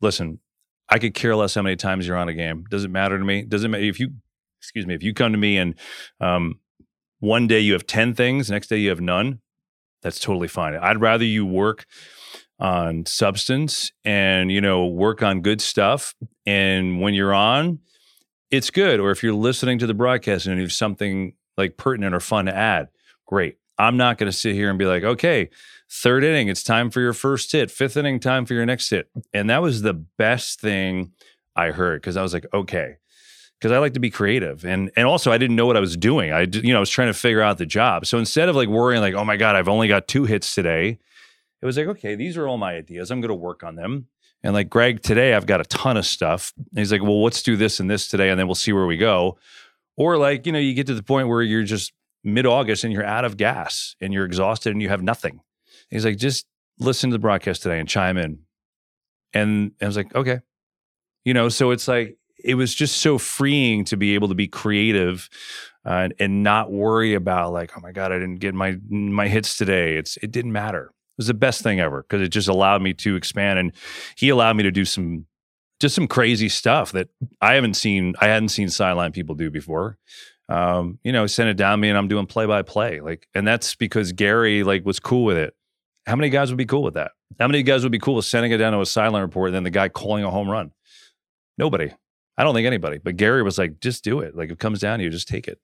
[0.00, 0.40] "Listen,
[0.88, 2.64] I could care less how many times you're on a game.
[2.70, 3.42] Doesn't matter to me.
[3.42, 4.10] Doesn't matter if you,
[4.60, 5.74] excuse me, if you come to me and
[6.20, 6.60] um,
[7.20, 9.40] one day you have ten things, next day you have none.
[10.02, 10.74] That's totally fine.
[10.74, 11.86] I'd rather you work."
[12.58, 16.14] on substance and you know work on good stuff
[16.46, 17.78] and when you're on
[18.50, 22.14] it's good or if you're listening to the broadcast and you have something like pertinent
[22.14, 22.88] or fun to add
[23.26, 25.50] great I'm not going to sit here and be like, okay,
[25.88, 27.70] third inning, it's time for your first hit.
[27.70, 29.08] Fifth inning, time for your next hit.
[29.32, 31.12] And that was the best thing
[31.54, 32.96] I heard because I was like, okay,
[33.58, 35.96] because I like to be creative and and also I didn't know what I was
[35.96, 36.32] doing.
[36.32, 38.06] I you know I was trying to figure out the job.
[38.06, 40.98] So instead of like worrying like, oh my god, I've only got two hits today,
[41.62, 43.10] it was like, okay, these are all my ideas.
[43.10, 44.08] I'm going to work on them.
[44.42, 46.52] And like Greg, today I've got a ton of stuff.
[46.56, 48.86] And he's like, well, let's do this and this today, and then we'll see where
[48.86, 49.38] we go.
[49.96, 51.92] Or like, you know, you get to the point where you're just
[52.24, 55.40] mid August and you're out of gas and you're exhausted and you have nothing.
[55.90, 56.46] He's like, just
[56.78, 58.40] listen to the broadcast today and chime in.
[59.32, 60.40] And I was like, okay.
[61.24, 64.46] You know, so it's like, it was just so freeing to be able to be
[64.46, 65.28] creative
[65.84, 69.56] uh, and not worry about like, oh my God, I didn't get my my hits
[69.56, 69.96] today.
[69.96, 70.86] It's it didn't matter.
[70.86, 73.72] It was the best thing ever because it just allowed me to expand and
[74.16, 75.26] he allowed me to do some
[75.80, 77.08] just some crazy stuff that
[77.40, 79.98] I haven't seen I hadn't seen sideline people do before
[80.48, 83.00] um, you know, send it down me and I'm doing play by play.
[83.00, 85.54] Like, and that's because Gary like was cool with it.
[86.06, 87.12] How many guys would be cool with that?
[87.40, 89.56] How many guys would be cool with sending it down to a silent report and
[89.56, 90.70] then the guy calling a home run?
[91.58, 91.90] Nobody.
[92.38, 92.98] I don't think anybody.
[92.98, 94.36] But Gary was like, just do it.
[94.36, 95.58] Like, if it comes down to you, just take it.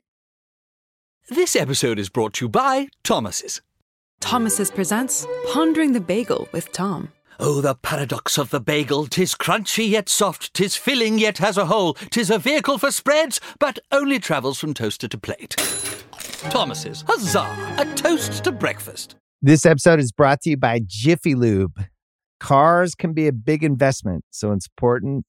[1.29, 3.61] This episode is brought to you by Thomas's.
[4.21, 7.13] Thomas's presents Pondering the Bagel with Tom.
[7.45, 9.09] Oh, the paradox of the bagel!
[9.09, 13.41] Tis crunchy yet soft, tis filling yet has a hole, tis a vehicle for spreads,
[13.59, 15.57] but only travels from toaster to plate.
[16.51, 17.75] Thomas's, huzzah!
[17.79, 19.17] A toast to breakfast.
[19.43, 21.85] This episode is brought to you by Jiffy Lube.
[22.39, 25.25] Cars can be a big investment, so it's important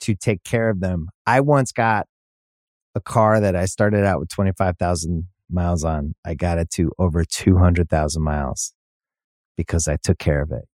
[0.00, 1.08] to take care of them.
[1.26, 2.06] I once got
[2.94, 6.16] a car that I started out with 25,000 miles on.
[6.22, 8.74] I got it to over 200,000 miles
[9.56, 10.66] because I took care of it.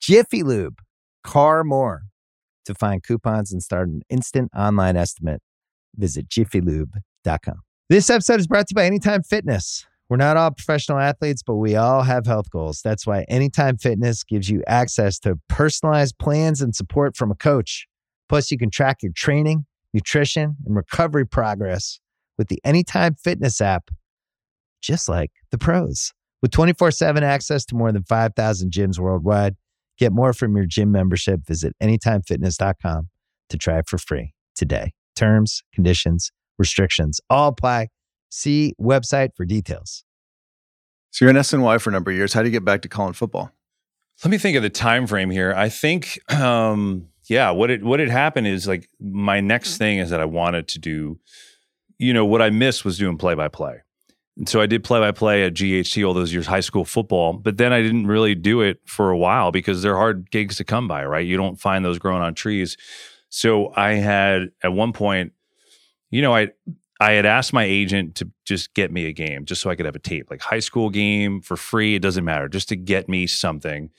[0.00, 0.78] Jiffy Lube,
[1.24, 2.02] car more.
[2.66, 5.40] To find coupons and start an instant online estimate,
[5.96, 7.62] visit jiffylube.com.
[7.88, 9.86] This episode is brought to you by Anytime Fitness.
[10.10, 12.82] We're not all professional athletes, but we all have health goals.
[12.82, 17.86] That's why Anytime Fitness gives you access to personalized plans and support from a coach.
[18.28, 22.00] Plus, you can track your training, nutrition, and recovery progress
[22.36, 23.90] with the Anytime Fitness app,
[24.82, 26.12] just like the pros.
[26.42, 29.56] With 24 7 access to more than 5,000 gyms worldwide,
[29.98, 31.46] get more from your gym membership.
[31.46, 33.08] Visit anytimefitness.com
[33.50, 34.92] to try it for free today.
[35.16, 37.88] Terms, conditions, restrictions all apply.
[38.30, 40.04] See website for details.
[41.10, 42.32] So you're in SNY for a number of years.
[42.32, 43.50] How do you get back to calling football?
[44.24, 45.54] Let me think of the time frame here.
[45.56, 50.10] I think, um, yeah, what it what had happened is like my next thing is
[50.10, 51.18] that I wanted to do,
[51.98, 53.82] you know, what I missed was doing play by play.
[54.38, 57.32] And so I did play by play at GHT all those years, high school football,
[57.32, 60.64] but then I didn't really do it for a while because they're hard gigs to
[60.64, 61.26] come by, right?
[61.26, 62.76] You don't find those growing on trees.
[63.30, 65.32] So I had at one point,
[66.10, 66.50] you know, I
[67.00, 69.86] I had asked my agent to just get me a game just so I could
[69.86, 71.96] have a tape, like high school game for free.
[71.96, 73.90] It doesn't matter, just to get me something.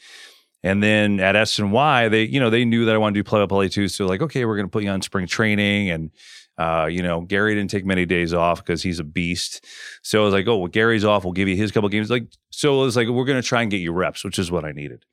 [0.63, 3.19] And then at S and Y, they, you know, they knew that I wanted to
[3.19, 3.87] do play by play too.
[3.87, 6.11] So like, okay, we're to put you on spring training and
[6.59, 9.65] uh, you know, Gary didn't take many days off because he's a beast.
[10.03, 11.23] So I was like, oh, well, Gary's off.
[11.23, 12.09] We'll give you his couple games.
[12.11, 14.51] Like, so it was like, we're going to try and get you reps, which is
[14.51, 15.05] what I needed.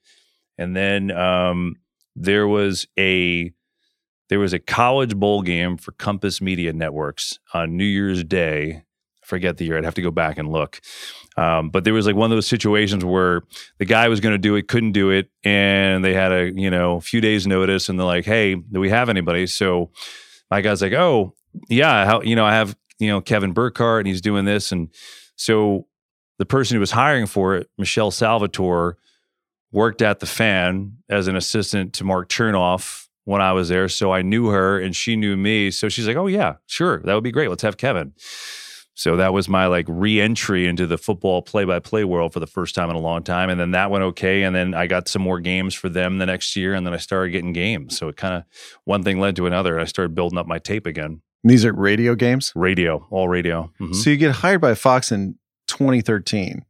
[0.57, 1.77] And then um,
[2.17, 3.53] there was a
[4.29, 8.83] there was a college bowl game for Compass Media Networks on New Year's Day.
[9.23, 9.77] I forget the year.
[9.77, 10.81] I'd have to go back and look.
[11.37, 13.43] Um, but there was like one of those situations where
[13.77, 16.69] the guy was going to do it, couldn't do it, and they had a you
[16.69, 19.91] know few days notice, and they're like, "Hey, do we have anybody?" So
[20.51, 21.36] my guy's like, "Oh,
[21.69, 24.71] yeah, how, you know, I have, you know, Kevin Burkhardt and he's doing this.
[24.71, 24.89] And
[25.35, 25.87] so
[26.39, 28.97] the person who was hiring for it, Michelle Salvatore,
[29.71, 33.89] worked at the fan as an assistant to Mark Chernoff when I was there.
[33.89, 35.71] So I knew her and she knew me.
[35.71, 37.01] So she's like, oh, yeah, sure.
[37.03, 37.49] That would be great.
[37.49, 38.13] Let's have Kevin.
[38.93, 42.89] So that was my like re-entry into the football play-by-play world for the first time
[42.89, 44.41] in a long time, and then that went okay.
[44.41, 46.97] And then I got some more games for them the next year, and then I
[46.97, 47.95] started getting games.
[47.95, 48.43] So it kind of
[48.85, 51.21] one thing led to another, and I started building up my tape again.
[51.47, 52.51] These are radio games.
[52.55, 53.71] Radio, all radio.
[53.79, 53.93] Mm-hmm.
[53.93, 55.35] So you get hired by Fox in
[55.67, 56.65] 2013.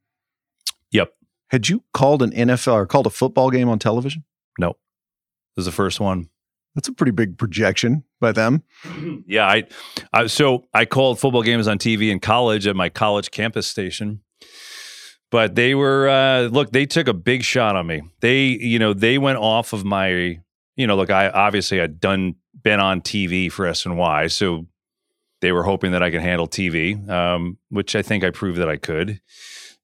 [0.92, 1.14] Yep.
[1.50, 4.24] Had you called an NFL or called a football game on television?
[4.60, 4.76] No.
[5.56, 6.30] This is the first one.
[6.76, 8.62] That's a pretty big projection by them.
[9.28, 9.64] yeah, I,
[10.14, 14.22] I so I called football games on TV in college at my college campus station.
[15.32, 18.04] But they were uh, look, they took a big shot on me.
[18.20, 20.40] They, you know, they went off of my,
[20.76, 22.36] you know, look, I obviously had done
[22.68, 24.68] been on TV for SNY, so
[25.40, 28.68] they were hoping that I could handle TV, um, which I think I proved that
[28.68, 29.22] I could.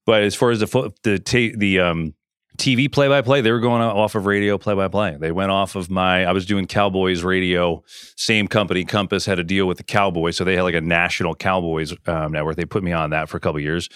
[0.05, 2.13] But as far as the the the um,
[2.57, 5.15] TV play by play, they were going off of radio play by play.
[5.17, 6.25] They went off of my.
[6.25, 7.81] I was doing Cowboys radio.
[8.17, 11.35] Same company, Compass, had a deal with the Cowboys, so they had like a national
[11.35, 12.57] Cowboys um, network.
[12.57, 13.87] They put me on that for a couple years.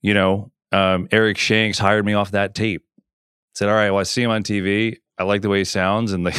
[0.00, 2.84] You know, um, Eric Shanks hired me off that tape.
[3.56, 4.98] Said, "All right, well, I see him on TV.
[5.18, 6.36] I like the way he sounds, and like."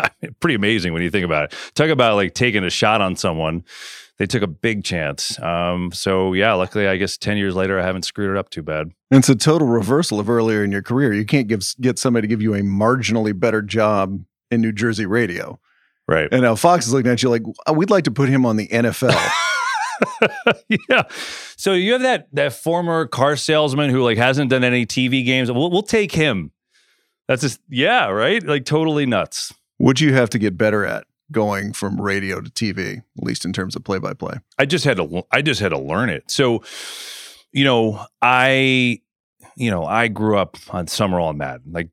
[0.40, 1.58] pretty amazing when you think about it.
[1.74, 3.64] Talk about like taking a shot on someone.
[4.18, 5.40] They took a big chance.
[5.40, 8.62] Um, so yeah, luckily, I guess ten years later, I haven't screwed it up too
[8.62, 8.92] bad.
[9.10, 11.12] And it's a total reversal of earlier in your career.
[11.12, 15.06] You can't give get somebody to give you a marginally better job in New Jersey
[15.06, 15.58] radio,
[16.06, 16.28] right?
[16.30, 18.56] And now Fox is looking at you like, oh, we'd like to put him on
[18.56, 19.18] the NFL.
[20.88, 21.02] yeah.
[21.56, 25.50] So you have that that former car salesman who like hasn't done any TV games.
[25.50, 26.52] We'll, we'll take him.
[27.28, 28.42] That's just yeah, right?
[28.42, 29.54] Like totally nuts.
[29.82, 33.52] Would you have to get better at going from radio to TV, at least in
[33.52, 34.34] terms of play by play?
[34.56, 36.30] I just had to I just had to learn it.
[36.30, 36.62] So,
[37.50, 39.00] you know, I
[39.56, 41.72] you know, I grew up on Summerall and Madden.
[41.72, 41.88] Like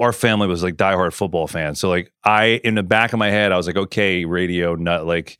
[0.00, 1.78] our family was like diehard football fans.
[1.78, 5.06] So like I in the back of my head, I was like, okay, radio, nut
[5.06, 5.36] like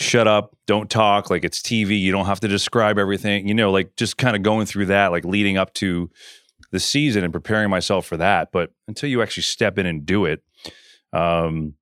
[0.00, 3.46] shut up, don't talk, like it's TV, you don't have to describe everything.
[3.46, 6.08] You know, like just kind of going through that, like leading up to
[6.70, 8.50] the season and preparing myself for that.
[8.52, 10.42] But until you actually step in and do it,
[11.12, 11.74] um,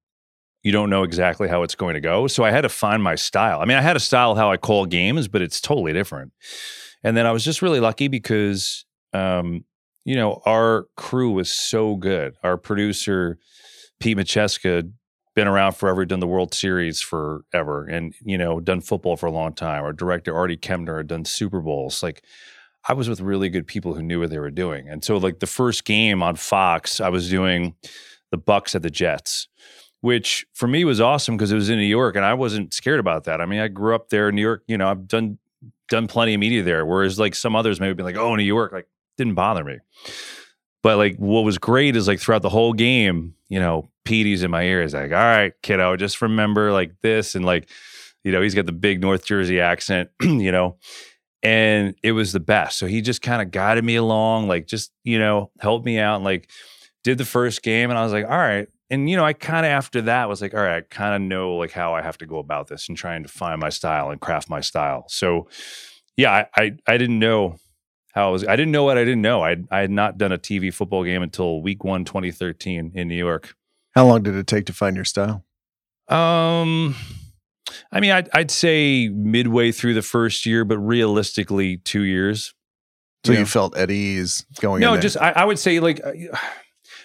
[0.63, 2.27] you don't know exactly how it's going to go.
[2.27, 3.61] So I had to find my style.
[3.61, 6.33] I mean, I had a style how I call games, but it's totally different.
[7.05, 9.65] And then I was just really lucky because, um,
[10.05, 12.35] you know, our crew was so good.
[12.43, 13.39] Our producer,
[14.01, 14.91] Pete Macheska,
[15.37, 19.31] been around forever, done the World Series forever, and you know, done football for a
[19.31, 19.85] long time.
[19.85, 22.03] Our director Artie Kempner had done Super Bowls.
[22.03, 22.25] Like,
[22.89, 24.89] I was with really good people who knew what they were doing.
[24.89, 27.75] And so, like the first game on Fox, I was doing
[28.31, 29.49] the Bucs at the Jets,
[30.01, 33.01] which for me was awesome because it was in New York and I wasn't scared
[33.01, 33.41] about that.
[33.41, 35.39] I mean, I grew up there in New York, you know, I've done
[35.89, 38.73] done plenty of media there, whereas like some others maybe be like, oh, New York,
[38.73, 39.79] like didn't bother me.
[40.83, 44.51] But like what was great is like throughout the whole game, you know, Petey's in
[44.51, 44.83] my ear.
[44.83, 47.35] He's like, all right, kiddo, just remember like this.
[47.35, 47.69] And like,
[48.25, 50.77] you know, he's got the big North Jersey accent, you know,
[51.43, 52.79] and it was the best.
[52.79, 56.17] So he just kind of guided me along, like just, you know, helped me out
[56.17, 56.51] and like
[57.05, 57.91] did the first game.
[57.91, 58.69] And I was like, all right.
[58.89, 61.29] And, you know, I kind of after that was like, all right, I kind of
[61.29, 64.11] know like how I have to go about this and trying to find my style
[64.11, 65.05] and craft my style.
[65.09, 65.49] So,
[66.17, 67.57] yeah, I, I, I didn't know
[68.17, 68.47] how I was.
[68.47, 69.45] I didn't know what I didn't know.
[69.45, 73.15] I I had not done a TV football game until week one, 2013 in New
[73.15, 73.55] York.
[73.95, 75.45] How long did it take to find your style?
[76.09, 76.97] Um,
[77.91, 82.55] I mean, I'd, I'd say midway through the first year, but realistically, two years.
[83.25, 83.41] So Yeah.
[83.41, 86.13] you felt at ease going No, just I, I would say like uh,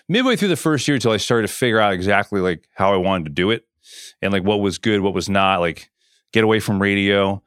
[0.10, 2.98] midway through the first year until I started to figure out exactly like how I
[2.98, 3.66] wanted to do it
[4.22, 5.60] and like what was good, what was not.
[5.62, 5.90] Like
[6.32, 7.42] get away from radio.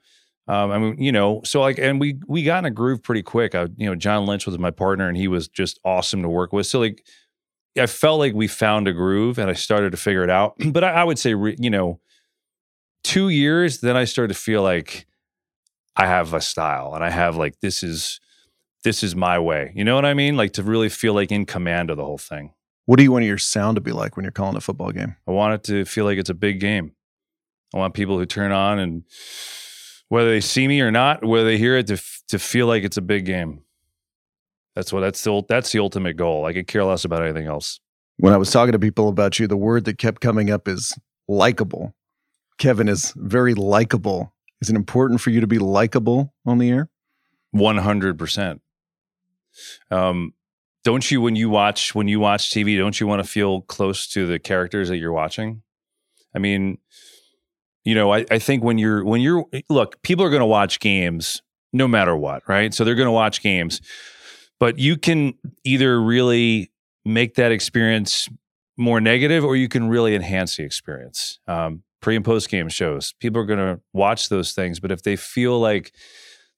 [0.47, 3.23] Um, I mean, you know, so like, and we we got in a groove pretty
[3.23, 3.55] quick.
[3.55, 6.53] I, you know, John Lynch was my partner, and he was just awesome to work
[6.53, 6.67] with.
[6.67, 7.03] So like,
[7.79, 10.57] I felt like we found a groove, and I started to figure it out.
[10.73, 12.01] But I, I would say, re, you know,
[13.05, 15.07] two years, then I started to feel like
[15.95, 18.19] I have a style, and I have like this is
[18.83, 19.73] this is my way.
[19.77, 20.37] You know what I mean?
[20.37, 22.53] Like to really feel like in command of the whole thing.
[22.87, 25.17] what do you want your sound to be like when you're calling a football game?
[25.27, 26.93] I want it to feel like it's a big game.
[27.75, 29.05] I want people who turn on and
[30.09, 32.85] whether they see me or not, whether they hear it, to f- to feel like
[32.85, 33.63] it's a big game.
[34.75, 36.45] That's what that's the that's the ultimate goal.
[36.45, 37.81] I could care less about anything else.
[38.19, 40.97] When I was talking to people about you, the word that kept coming up is
[41.27, 41.95] likable.
[42.59, 44.33] Kevin is very likable.
[44.61, 46.89] Is it important for you to be likable on the air?
[47.51, 48.61] One hundred percent.
[49.91, 50.35] Um,
[50.85, 52.77] don't you when you watch when you watch TV?
[52.77, 55.63] Don't you want to feel close to the characters that you're watching?
[56.35, 56.79] I mean,
[57.85, 60.81] you know, I, I think when you're when you're look, people are going to watch
[60.81, 62.73] games no matter what, right?
[62.73, 63.81] So they're going to watch games,
[64.61, 66.71] but you can either really
[67.05, 68.29] make that experience
[68.77, 71.39] more negative, or you can really enhance the experience.
[71.47, 75.03] Um, pre and post game shows, people are going to watch those things, but if
[75.03, 75.95] they feel like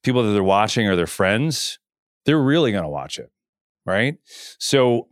[0.02, 1.78] people that they're watching are their friends,
[2.24, 3.30] they're really going to watch it,
[3.86, 4.16] right?
[4.58, 5.06] So,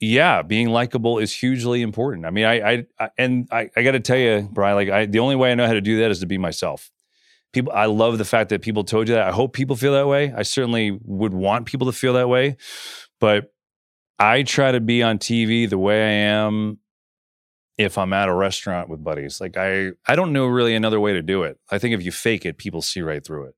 [0.00, 2.26] yeah, being likable is hugely important.
[2.26, 5.06] I mean, I, I, I and I, I got to tell you, Bryan, like, I,
[5.06, 6.90] the only way I know how to do that is to be myself.
[7.52, 9.28] People, I love the fact that people told you that.
[9.28, 10.32] I hope people feel that way.
[10.36, 12.56] I certainly would want people to feel that way,
[13.20, 13.52] but
[14.18, 16.78] I try to be on TV the way I am
[17.78, 19.40] if I'm at a restaurant with buddies.
[19.40, 21.58] Like I, I don't know really another way to do it.
[21.70, 23.54] I think if you fake it, people see right through it.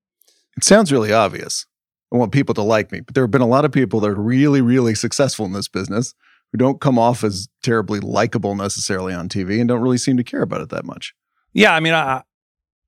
[0.57, 1.67] It sounds really obvious.
[2.13, 4.11] I want people to like me, but there have been a lot of people that
[4.11, 6.15] are really, really successful in this business
[6.53, 10.23] who don't come off as terribly likable necessarily on TV and don't really seem to
[10.23, 11.13] care about it that much.
[11.53, 12.23] Yeah, I mean, I,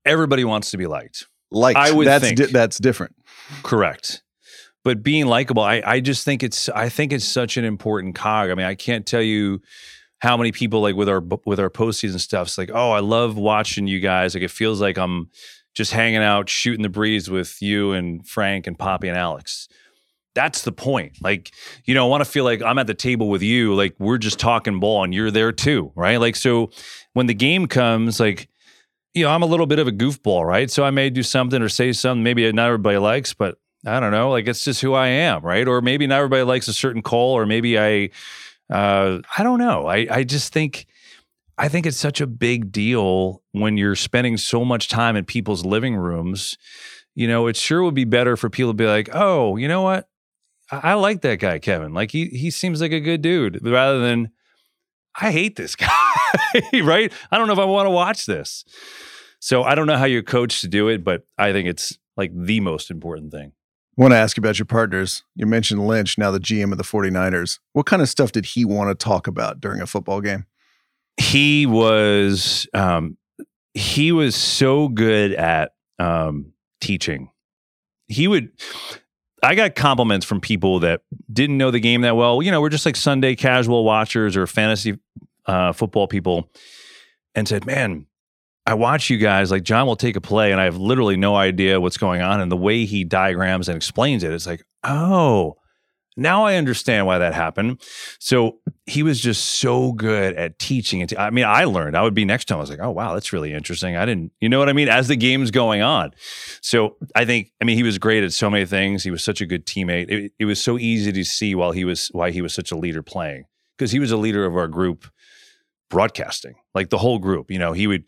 [0.05, 1.27] everybody wants to be liked.
[1.51, 2.39] Liked, I would that's think.
[2.39, 3.17] di- that's different.
[3.65, 4.23] Correct.
[4.85, 8.51] But being likable, I, I just think it's I think it's such an important cog.
[8.51, 9.61] I mean, I can't tell you
[10.19, 12.49] how many people like with our with our postseason stuff.
[12.49, 14.35] It's like, oh, I love watching you guys.
[14.35, 15.31] Like it feels like I'm
[15.75, 19.69] just hanging out, shooting the breeze with you and Frank and Papi and Alex.
[20.35, 21.19] That's the point.
[21.23, 21.51] Like,
[21.85, 23.75] you know, I want to feel like I'm at the table with you.
[23.75, 26.19] Like we're just talking ball and you're there too, right?
[26.19, 26.71] Like so
[27.13, 28.49] when the game comes, like
[29.15, 30.71] you know, I'm a little bit of a goofball, right?
[30.71, 34.11] So I may do something or say something maybe not everybody likes, but I don't
[34.11, 34.31] know.
[34.31, 35.67] Like it's just who I am, right?
[35.67, 38.11] Or maybe not everybody likes a certain call, or maybe I,
[38.71, 39.87] uh, I don't know.
[39.87, 40.87] I I just think,
[41.59, 45.65] I think it's such a big deal when you're spending so much time in people's
[45.65, 46.57] living rooms.
[47.15, 49.83] You know, it sure would be better for people to be like, oh, you know
[49.83, 50.09] what?
[50.71, 51.95] I, I like that guy, Kevin.
[51.95, 54.31] Like he he seems like a good dude, rather than
[55.21, 55.91] I hate this guy,
[56.83, 57.13] right?
[57.31, 58.65] I don't know if I want to watch this.
[59.41, 62.33] So I don't know how you're coached to do it, but I think it's like
[62.35, 63.53] the most important thing.
[63.99, 65.25] I want to ask you about your partners.
[65.35, 67.61] You mentioned Lynch, now the GM of the 49ers.
[67.73, 70.45] What kind of stuff did he want to talk about during a football game?
[71.17, 73.17] He was um,
[73.73, 77.31] he was so good at um, teaching.
[78.07, 78.51] He would.
[79.43, 82.43] I got compliments from people that didn't know the game that well.
[82.43, 84.99] You know, we're just like Sunday casual watchers or fantasy
[85.47, 86.51] uh, football people,
[87.35, 88.07] and said, "Man,
[88.67, 89.51] I watch you guys.
[89.51, 92.41] Like John will take a play, and I have literally no idea what's going on.
[92.41, 95.57] And the way he diagrams and explains it, it's like, oh,
[96.17, 97.81] now I understand why that happened.
[98.19, 101.17] So he was just so good at teaching it.
[101.19, 101.97] I mean, I learned.
[101.97, 102.59] I would be next to him.
[102.59, 103.97] I was like, oh wow, that's really interesting.
[103.97, 104.89] I didn't, you know what I mean?
[104.89, 106.13] As the game's going on.
[106.63, 109.05] So I think, I mean, he was great at so many things.
[109.05, 110.11] He was such a good teammate.
[110.11, 112.77] It, it was so easy to see while he was why he was such a
[112.77, 113.45] leader playing
[113.77, 115.07] because he was a leader of our group
[115.91, 117.51] broadcasting, like the whole group.
[117.51, 118.05] You know, he would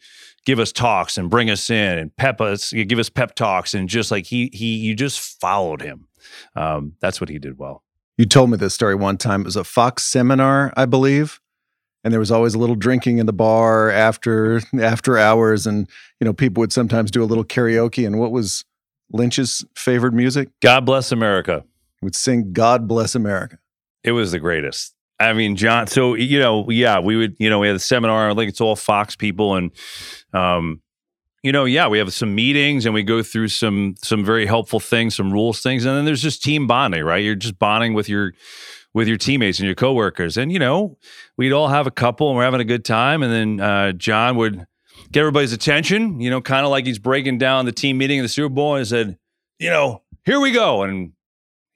[0.48, 3.86] give us talks and bring us in and pep us, give us pep talks, and
[3.86, 6.08] just like he he you just followed him.
[6.56, 7.84] Um, that's what he did well.
[8.16, 9.42] You told me this story one time.
[9.42, 11.38] It was a Fox seminar, I believe.
[12.02, 15.86] and there was always a little drinking in the bar after after hours, and
[16.18, 18.06] you know people would sometimes do a little karaoke.
[18.06, 18.64] And what was
[19.12, 20.48] Lynch's favorite music?
[20.62, 21.62] God bless America.
[22.00, 23.58] He would sing "God Bless America."
[24.02, 24.94] It was the greatest.
[25.20, 25.86] I mean, John.
[25.86, 28.34] So you know, yeah, we would, you know, we had a seminar.
[28.34, 29.72] Like it's all Fox people, and
[30.32, 30.80] um,
[31.42, 34.80] you know, yeah, we have some meetings and we go through some some very helpful
[34.80, 37.22] things, some rules things, and then there's just team bonding, right?
[37.22, 38.34] You're just bonding with your
[38.94, 40.98] with your teammates and your coworkers, and you know,
[41.36, 44.36] we'd all have a couple and we're having a good time, and then uh, John
[44.36, 44.66] would
[45.12, 48.24] get everybody's attention, you know, kind of like he's breaking down the team meeting in
[48.24, 49.18] the Super Bowl, and said,
[49.58, 51.12] you know, here we go, and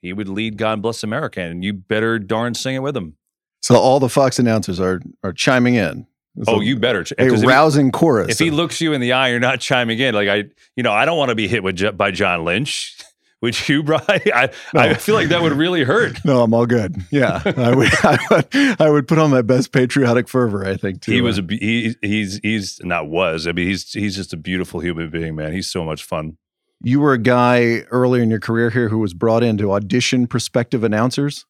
[0.01, 3.15] he would lead "God Bless America," and you better darn sing it with him.
[3.63, 6.05] So all the Fox announcers are are chiming in.
[6.35, 6.99] It's Oh, a- you better.
[7.01, 8.29] a 'cause if he- rousing chorus.
[8.29, 10.13] if he looks you in the eye, you're not chiming in.
[10.15, 10.43] Like I,
[10.75, 12.95] you know, I don't want to be hit with by John Lynch.
[13.41, 14.01] Would you, Bryan?
[14.33, 16.17] I, I feel like that would really hurt.
[16.25, 16.95] no, I'm all good.
[17.11, 20.65] Yeah, I would, I would, I would put on my best patriotic fervor.
[20.65, 21.11] I think too.
[21.11, 23.45] He was a, he, he's he's not was.
[23.45, 25.51] I mean, he's he's just a beautiful human being, man.
[25.51, 26.37] He's so much fun.
[26.83, 30.25] You were a guy earlier in your career here who was brought in to audition
[30.25, 31.45] prospective announcers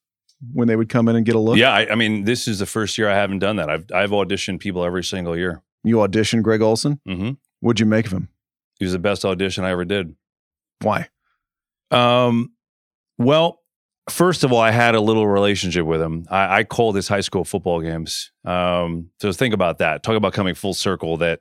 [0.52, 1.56] when they would come in and get a look.
[1.56, 3.70] Yeah, I, I mean, this is the first year I haven't done that.
[3.70, 5.62] I've I've auditioned people every single year.
[5.82, 7.00] You auditioned Greg Olsen.
[7.06, 7.30] hmm
[7.60, 8.28] What'd you make of him?
[8.78, 10.14] He was the best audition I ever did.
[10.82, 11.08] Why?
[11.90, 12.52] Um,
[13.18, 13.60] well,
[14.10, 16.26] first of all, I had a little relationship with him.
[16.30, 18.32] I, I called his high school football games.
[18.44, 20.02] Um, so think about that.
[20.02, 21.16] Talk about coming full circle.
[21.18, 21.40] That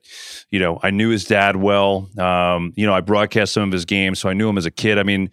[0.50, 2.10] you know, I knew his dad well.
[2.18, 4.72] Um, you know, I broadcast some of his games, so I knew him as a
[4.72, 4.98] kid.
[5.00, 5.30] I mean,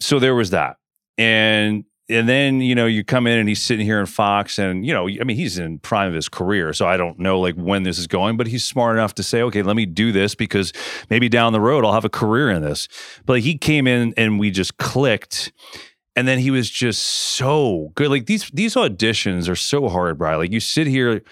[0.00, 0.76] so there was that,
[1.16, 4.84] and and then you know you come in and he's sitting here in Fox, and
[4.84, 7.54] you know, I mean, he's in prime of his career, so I don't know like
[7.54, 10.34] when this is going, but he's smart enough to say, okay, let me do this
[10.34, 10.72] because
[11.08, 12.88] maybe down the road I'll have a career in this.
[13.24, 15.52] But he came in and we just clicked.
[16.16, 18.08] And then he was just so good.
[18.08, 20.38] Like these these auditions are so hard, Bryan.
[20.38, 21.22] Like you sit here,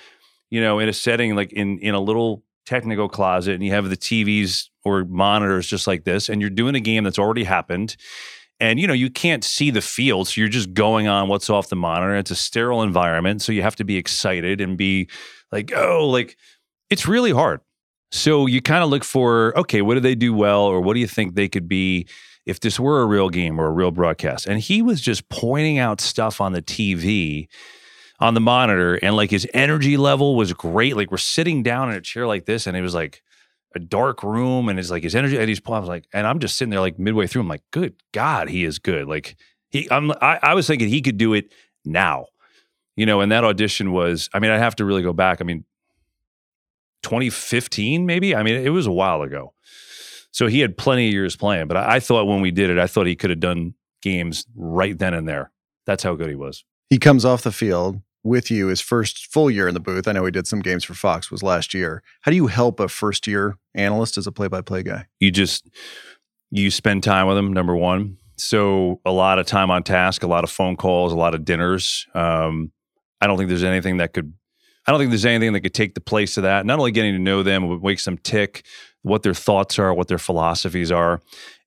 [0.50, 3.88] you know, in a setting like in in a little technical closet and you have
[3.88, 7.96] the TVs or monitors just like this, and you're doing a game that's already happened.
[8.62, 11.68] And you know, you can't see the field, so you're just going on what's off
[11.68, 12.14] the monitor.
[12.14, 15.08] It's a sterile environment, so you have to be excited and be
[15.50, 16.36] like, oh, like
[16.88, 17.60] it's really hard.
[18.12, 21.00] So you kind of look for, okay, what do they do well, or what do
[21.00, 22.06] you think they could be
[22.46, 24.46] if this were a real game or a real broadcast?
[24.46, 27.48] And he was just pointing out stuff on the TV,
[28.20, 30.96] on the monitor, and like his energy level was great.
[30.96, 33.24] Like we're sitting down in a chair like this, and it was like
[33.74, 35.36] a dark room, and it's like his energy.
[35.36, 37.42] And he's, I was like, and I'm just sitting there like midway through.
[37.42, 39.06] I'm like, good God, he is good.
[39.08, 39.36] Like
[39.70, 41.52] he, I'm, I, I was thinking he could do it
[41.84, 42.26] now,
[42.96, 43.20] you know.
[43.20, 45.40] And that audition was, I mean, I have to really go back.
[45.40, 45.64] I mean,
[47.02, 48.34] 2015 maybe.
[48.34, 49.52] I mean, it was a while ago.
[50.30, 52.78] So he had plenty of years playing, but I, I thought when we did it,
[52.78, 55.50] I thought he could have done games right then and there.
[55.84, 56.64] That's how good he was.
[56.88, 60.06] He comes off the field with you his first full year in the booth.
[60.06, 62.02] I know he did some games for Fox was last year.
[62.22, 65.06] How do you help a first year analyst as a play by play guy?
[65.20, 65.68] You just
[66.50, 67.52] you spend time with him.
[67.52, 71.16] Number one, so a lot of time on task, a lot of phone calls, a
[71.16, 72.06] lot of dinners.
[72.14, 72.72] Um,
[73.20, 74.32] I don't think there's anything that could.
[74.86, 76.66] I don't think there's anything that could take the place of that.
[76.66, 78.64] Not only getting to know them, what makes them tick,
[79.02, 81.20] what their thoughts are, what their philosophies are,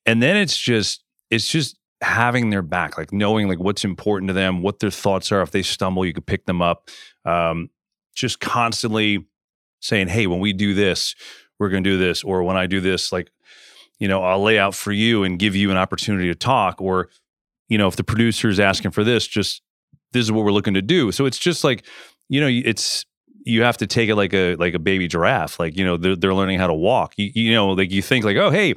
[0.05, 4.33] and then it's just it's just having their back, like knowing like what's important to
[4.33, 5.41] them, what their thoughts are.
[5.41, 6.89] If they stumble, you could pick them up.
[7.25, 7.69] Um,
[8.13, 9.25] just constantly
[9.81, 11.15] saying, "Hey, when we do this,
[11.59, 13.31] we're going to do this," or when I do this, like
[13.99, 16.79] you know, I'll lay out for you and give you an opportunity to talk.
[16.79, 17.09] Or
[17.67, 19.61] you know, if the producer is asking for this, just
[20.11, 21.11] this is what we're looking to do.
[21.11, 21.85] So it's just like
[22.29, 23.05] you know, it's
[23.45, 25.59] you have to take it like a like a baby giraffe.
[25.59, 27.15] Like you know, they're they're learning how to walk.
[27.17, 28.75] You, you know, like you think like, oh hey,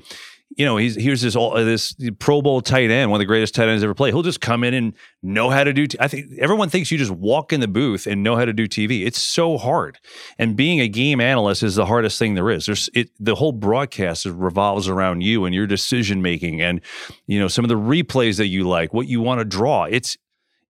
[0.56, 3.26] you know, he's here's this all uh, this Pro Bowl tight end, one of the
[3.26, 4.14] greatest tight ends ever played.
[4.14, 5.86] He'll just come in and know how to do.
[5.86, 8.52] T- I think everyone thinks you just walk in the booth and know how to
[8.52, 9.06] do TV.
[9.06, 9.98] It's so hard,
[10.38, 12.66] and being a game analyst is the hardest thing there is.
[12.66, 13.10] There's it.
[13.20, 16.80] The whole broadcast revolves around you and your decision making, and
[17.26, 19.84] you know some of the replays that you like, what you want to draw.
[19.84, 20.16] It's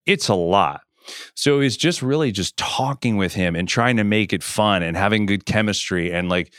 [0.06, 0.80] it's a lot.
[1.34, 4.96] So it's just really just talking with him and trying to make it fun and
[4.96, 6.52] having good chemistry and like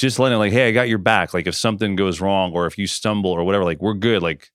[0.00, 1.34] just letting like, hey, I got your back.
[1.34, 4.22] Like if something goes wrong or if you stumble or whatever, like we're good.
[4.22, 4.50] Like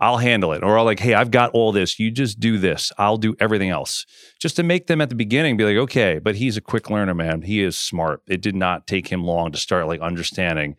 [0.00, 0.62] I'll handle it.
[0.62, 1.98] Or I'll like, hey, I've got all this.
[1.98, 2.92] You just do this.
[2.96, 4.06] I'll do everything else.
[4.40, 7.14] Just to make them at the beginning be like, okay, but he's a quick learner,
[7.14, 7.42] man.
[7.42, 8.22] He is smart.
[8.28, 10.76] It did not take him long to start like understanding.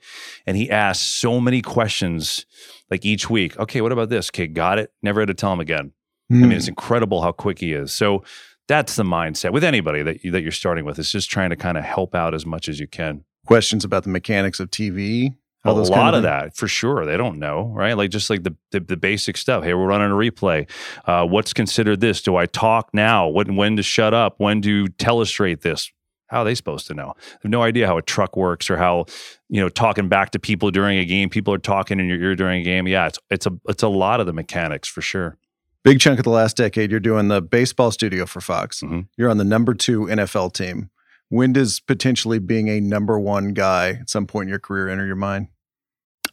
[0.48, 2.46] And he asked so many questions
[2.90, 3.58] like each week.
[3.60, 4.30] Okay, what about this?
[4.30, 4.92] Okay, got it.
[5.04, 5.92] Never had to tell him again.
[6.32, 6.72] I mean, it's hmm.
[6.72, 7.94] incredible how quick he is.
[7.94, 8.24] So
[8.68, 10.98] that's the mindset with anybody that you, that you're starting with.
[10.98, 13.26] It's just trying to kind of help out as much as you can.
[13.46, 17.06] Questions about the mechanics of TV, a lot kind of of that for sure.
[17.06, 17.94] They don't know, right?
[17.98, 19.64] Like just like the the, the basic stuff.
[19.64, 20.70] Hey, we're running a replay.
[21.06, 22.22] Uh, what's considered this?
[22.22, 23.28] Do I talk now?
[23.28, 24.36] When when to shut up?
[24.38, 25.92] When to telestrate this?
[26.28, 27.14] How are they supposed to know?
[27.18, 29.06] They have no idea how a truck works or how
[29.50, 31.30] you know talking back to people during a game.
[31.30, 32.88] People are talking in your ear during a game.
[32.88, 35.38] Yeah, it's it's a it's a lot of the mechanics for sure.
[35.84, 38.82] Big chunk of the last decade, you're doing the baseball studio for Fox.
[38.82, 39.08] Mhm.
[39.18, 40.90] You're on the number two NFL team.
[41.30, 45.06] When does potentially being a number one guy at some point in your career enter
[45.06, 45.48] your mind?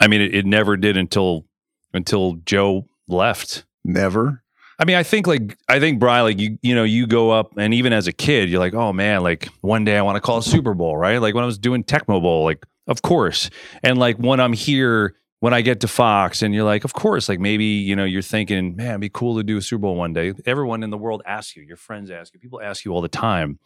[0.00, 1.46] I mean, it, it never did until
[1.94, 3.64] until Joe left.
[3.84, 4.42] Never.
[4.78, 7.52] I mean, I think like I think Bryan, like you, you know, you go up
[7.56, 10.20] and even as a kid, you're like, oh man, like one day I want to
[10.20, 11.18] call a Super Bowl, right?
[11.18, 13.48] Like when I was doing Tecmo Bowl, like of course.
[13.82, 17.28] And like when I'm here, when I get to Fox, and you're like, of course,
[17.28, 19.94] like maybe you know, you're thinking, man, it'd be cool to do a Super Bowl
[19.94, 20.32] one day.
[20.46, 23.08] Everyone in the world asks you, your friends ask you, people ask you all the
[23.08, 23.58] time.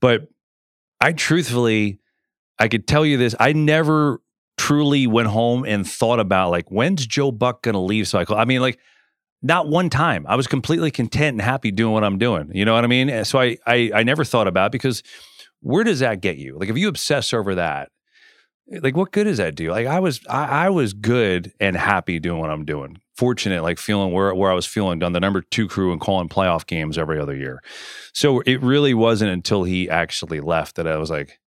[0.00, 0.28] But
[1.02, 1.98] I truthfully,
[2.58, 4.22] I could tell you this, I never
[4.56, 8.60] truly went home and thought about like when's Joe Buck gonna leave so I mean
[8.60, 8.78] like
[9.42, 10.24] not one time.
[10.28, 12.52] I was completely content and happy doing what I'm doing.
[12.54, 13.10] You know what I mean?
[13.10, 15.02] Eh, so I I, I never thought about because
[15.60, 16.56] where does that get you?
[16.58, 17.90] Like if you obsess over that,
[18.72, 19.70] eh, like what good does that do?
[19.72, 23.01] Like I was I, I was good and happy doing what I'm doing.
[23.16, 26.28] Fortunate, like feeling where where I was feeling on the number two crew and calling
[26.28, 27.62] playoff games every other year.
[28.14, 31.38] So it really wasn't until he actually left that I was like,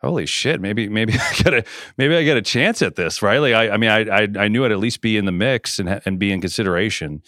[0.00, 1.64] holy shit, maybe maybe I got a
[1.96, 3.38] maybe I get a chance at this, right?
[3.38, 5.78] Like I I mean I I, I knew I'd at least be in the mix
[5.78, 7.22] and and be in consideration.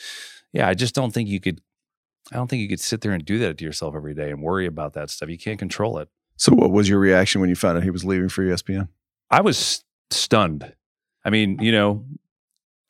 [0.53, 1.61] Yeah, I just don't think you could.
[2.33, 4.43] I don't think you could sit there and do that to yourself every day and
[4.43, 5.29] worry about that stuff.
[5.29, 6.09] You can't control it.
[6.37, 8.89] So, what was your reaction when you found out he was leaving for ESPN?
[9.31, 10.73] I was stunned.
[11.25, 12.05] I mean, you know,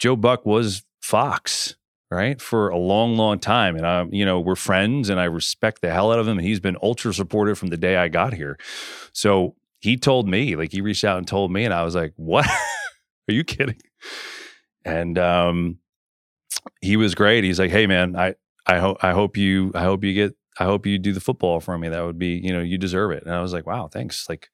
[0.00, 1.76] Joe Buck was Fox,
[2.10, 5.82] right, for a long, long time, and I, you know, we're friends, and I respect
[5.82, 6.38] the hell out of him.
[6.38, 8.58] He's been ultra supportive from the day I got here.
[9.12, 12.14] So he told me, like, he reached out and told me, and I was like,
[12.16, 12.46] "What?
[13.28, 13.80] Are you kidding?"
[14.84, 15.78] And um,
[16.80, 17.44] he was great.
[17.44, 18.34] He's like, "Hey, man, I,
[18.66, 21.60] I hope, I hope you, I hope you get." I hope you do the football
[21.60, 21.88] for me.
[21.88, 23.22] That would be, you know, you deserve it.
[23.24, 24.28] And I was like, wow, thanks.
[24.28, 24.50] Like,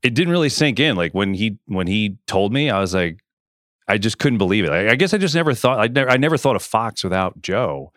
[0.00, 0.94] it didn't really sink in.
[0.94, 3.20] Like when he when he told me, I was like,
[3.88, 4.70] I just couldn't believe it.
[4.70, 7.40] I, I guess I just never thought I never I never thought of Fox without
[7.42, 7.92] Joe.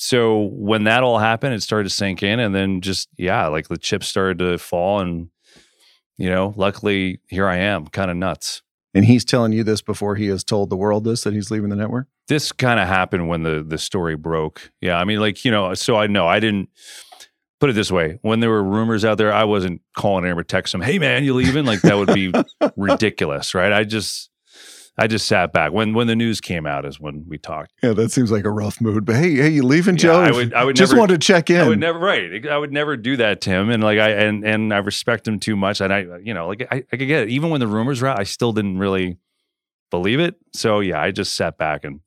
[0.00, 3.68] So when that all happened, it started to sink in, and then just yeah, like
[3.68, 5.30] the chips started to fall, and
[6.16, 8.62] you know, luckily here I am, kind of nuts.
[8.94, 11.68] And he's telling you this before he has told the world this that he's leaving
[11.68, 12.06] the network.
[12.26, 14.70] This kind of happened when the the story broke.
[14.80, 16.68] Yeah, I mean, like you know, so I know I didn't
[17.60, 20.44] put it this way: when there were rumors out there, I wasn't calling him or
[20.44, 22.32] texting him, "Hey, man, you leaving?" Like that would be
[22.76, 23.72] ridiculous, right?
[23.72, 24.30] I just
[25.00, 27.72] I just sat back when when the news came out is when we talked.
[27.82, 29.04] Yeah, that seems like a rough mood.
[29.04, 30.20] But hey, hey, you leaving, Yeah, Joe?
[30.20, 31.60] I would I would just never, wanted to check in.
[31.60, 32.44] I would never right.
[32.48, 35.38] I would never do that to him, and like I and and I respect him
[35.38, 37.28] too much, and I you know like I, I could get it.
[37.30, 39.18] Even when the rumors were out, I still didn't really
[39.90, 40.34] believe it.
[40.52, 42.00] So yeah, I just sat back and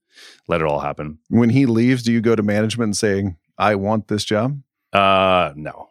[0.48, 1.20] let it all happen.
[1.30, 4.62] when he leaves, do you go to management and say, "I want this job"?
[4.92, 5.88] Uh, no,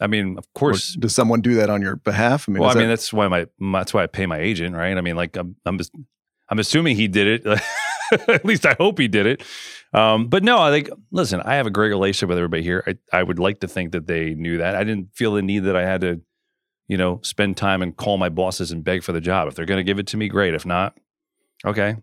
[0.00, 0.92] I mean of Or course.
[0.94, 2.46] does someone do that on your behalf?
[2.46, 4.76] I mean, well, I mean that- that's why my that's why I pay my agent,
[4.76, 4.96] right?
[4.96, 5.92] I mean, like I'm I'm just,
[6.48, 7.60] I'm assuming he did it.
[8.28, 9.42] At least I hope he did it.
[9.92, 12.84] Um, but no, I think listen, I have a great relationship with everybody here.
[12.86, 14.74] I I would like to think that they knew that.
[14.76, 16.20] I didn't feel the need that I had to,
[16.88, 19.48] you know, spend time and call my bosses and beg for the job.
[19.48, 20.54] If they're going to give it to me, great.
[20.54, 20.96] If not,
[21.64, 21.96] okay.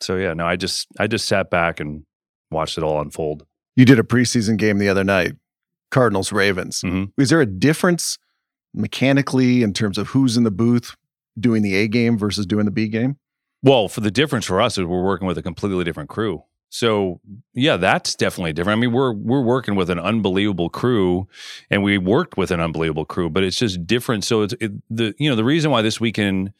[0.00, 2.04] So yeah, no, I just I just sat back and
[2.50, 3.44] watched it all unfold.
[3.76, 5.34] you did a preseason game the other night,
[5.90, 6.80] Cardinals Ravens.
[6.82, 7.12] Mhm.
[7.18, 8.18] Is there a difference
[8.74, 10.94] mechanically in terms of who's in the booth
[11.38, 13.16] doing the A game versus doing the B game?
[13.62, 16.44] Well, for the difference for us is we're working with a completely different crew.
[16.68, 17.20] So
[17.54, 18.78] yeah, that's definitely different.
[18.78, 21.28] I mean, we're we're working with an unbelievable crew,
[21.70, 24.24] and we worked with an unbelievable crew, but it's just different.
[24.24, 26.52] So it's it, the you know the reason why this weekend,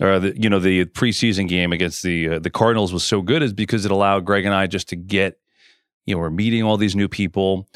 [0.00, 3.52] or you know the preseason game against the uh, the Cardinals was so good is
[3.52, 5.38] because it allowed Greg and I just to get,
[6.04, 7.68] you know, we're meeting all these new people.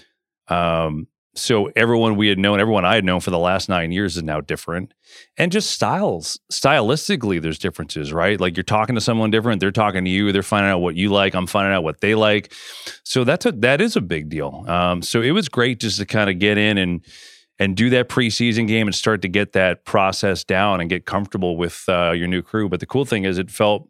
[0.48, 4.16] Um, so everyone we had known, everyone I had known for the last nine years
[4.16, 4.92] is now different.
[5.38, 8.40] And just styles stylistically there's differences right?
[8.40, 11.10] Like you're talking to someone different they're talking to you they're finding out what you
[11.10, 12.52] like i'm finding out what they like.
[13.04, 14.64] So that's a that is a big deal.
[14.68, 17.04] Um, so it was great just to kind of get in and
[17.58, 21.56] and do that preseason game and start to get that process down and get comfortable
[21.56, 22.68] with uh, your new crew.
[22.68, 23.88] But the cool thing is it felt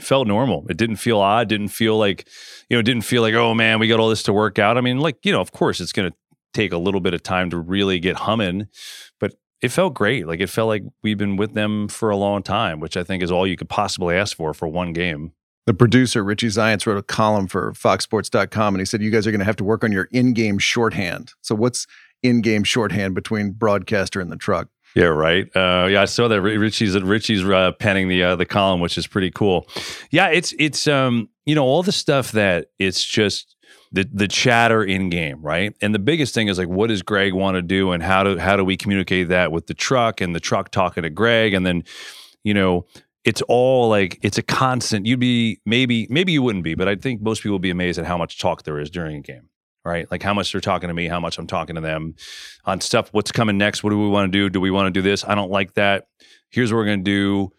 [0.00, 0.66] felt normal.
[0.68, 2.26] It didn't feel odd didn't feel like
[2.68, 4.76] you know didn't feel like oh man we got all this to work out.
[4.76, 6.16] I mean like you know of course it's going to
[6.52, 8.68] take a little bit of time to really get humming
[9.18, 10.26] but it felt great.
[10.26, 13.22] Like it felt like we've been with them for a long time, which I think
[13.22, 15.32] is all you could possibly ask for for one game.
[15.66, 19.30] The producer, Richie Zyontz, wrote a column for foxsports.com and he said, You guys are
[19.30, 21.32] going to have to work on your in game shorthand.
[21.40, 21.86] So, what's
[22.24, 24.68] in game shorthand between broadcaster and the truck?
[24.96, 25.46] Yeah, right.
[25.56, 29.06] Uh, yeah, I saw that Richie's Richie's uh, penning the uh, the column, which is
[29.06, 29.68] pretty cool.
[30.10, 33.56] Yeah, it's it's um you know all the stuff that it's just
[33.92, 35.74] the the chatter in game, right?
[35.80, 38.38] And the biggest thing is like, what does Greg want to do, and how do
[38.38, 41.66] how do we communicate that with the truck and the truck talking to Greg, and
[41.66, 41.84] then
[42.42, 42.86] you know
[43.24, 45.06] it's all like it's a constant.
[45.06, 47.98] You'd be maybe maybe you wouldn't be, but I think most people would be amazed
[47.98, 49.48] at how much talk there is during a game
[49.84, 50.10] right?
[50.10, 52.14] Like how much they're talking to me, how much I'm talking to them
[52.64, 53.08] on stuff.
[53.12, 53.82] What's coming next?
[53.82, 54.48] What do we want to do?
[54.48, 55.24] Do we want to do this?
[55.24, 56.06] I don't like that.
[56.50, 57.52] Here's what we're to do.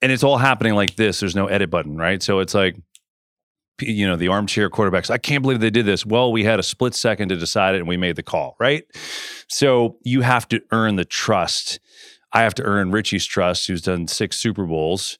[0.00, 1.20] And it's all happening like this.
[1.20, 2.22] There's no edit button, right?
[2.22, 2.76] So it's like,
[3.80, 5.10] you know, the armchair quarterbacks.
[5.10, 6.04] I can't believe they did this.
[6.04, 8.84] Well, we had a split second to decide it and we made the call, right?
[9.48, 11.80] So you have to earn the trust.
[12.32, 15.18] I have to earn Richie's trust, who's done six Super Bowls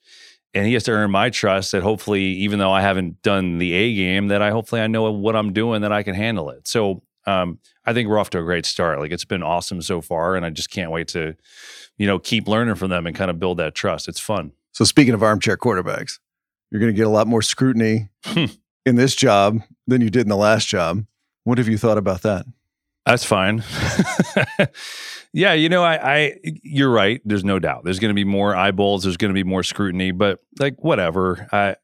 [0.55, 3.73] and he has to earn my trust that hopefully even though i haven't done the
[3.73, 6.67] a game that i hopefully i know what i'm doing that i can handle it
[6.67, 10.01] so um, i think we're off to a great start like it's been awesome so
[10.01, 11.35] far and i just can't wait to
[11.97, 14.85] you know keep learning from them and kind of build that trust it's fun so
[14.85, 16.19] speaking of armchair quarterbacks
[16.71, 18.47] you're going to get a lot more scrutiny hmm.
[18.87, 21.05] in this job than you did in the last job
[21.45, 22.47] what have you thought about that
[23.07, 23.63] that's fine
[25.33, 27.21] Yeah, you know, I, I, you're right.
[27.25, 27.85] There's no doubt.
[27.85, 29.03] There's going to be more eyeballs.
[29.03, 30.11] There's going to be more scrutiny.
[30.11, 31.47] But like, whatever.
[31.53, 31.77] I,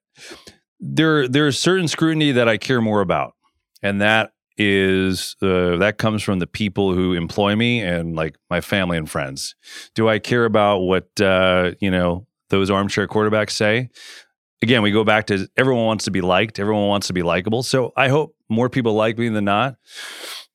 [0.80, 3.34] there, there's certain scrutiny that I care more about,
[3.82, 8.60] and that is uh, that comes from the people who employ me and like my
[8.60, 9.56] family and friends.
[9.94, 13.90] Do I care about what uh, you know those armchair quarterbacks say?
[14.62, 16.58] Again, we go back to everyone wants to be liked.
[16.58, 17.62] Everyone wants to be likable.
[17.62, 19.76] So I hope more people like me than not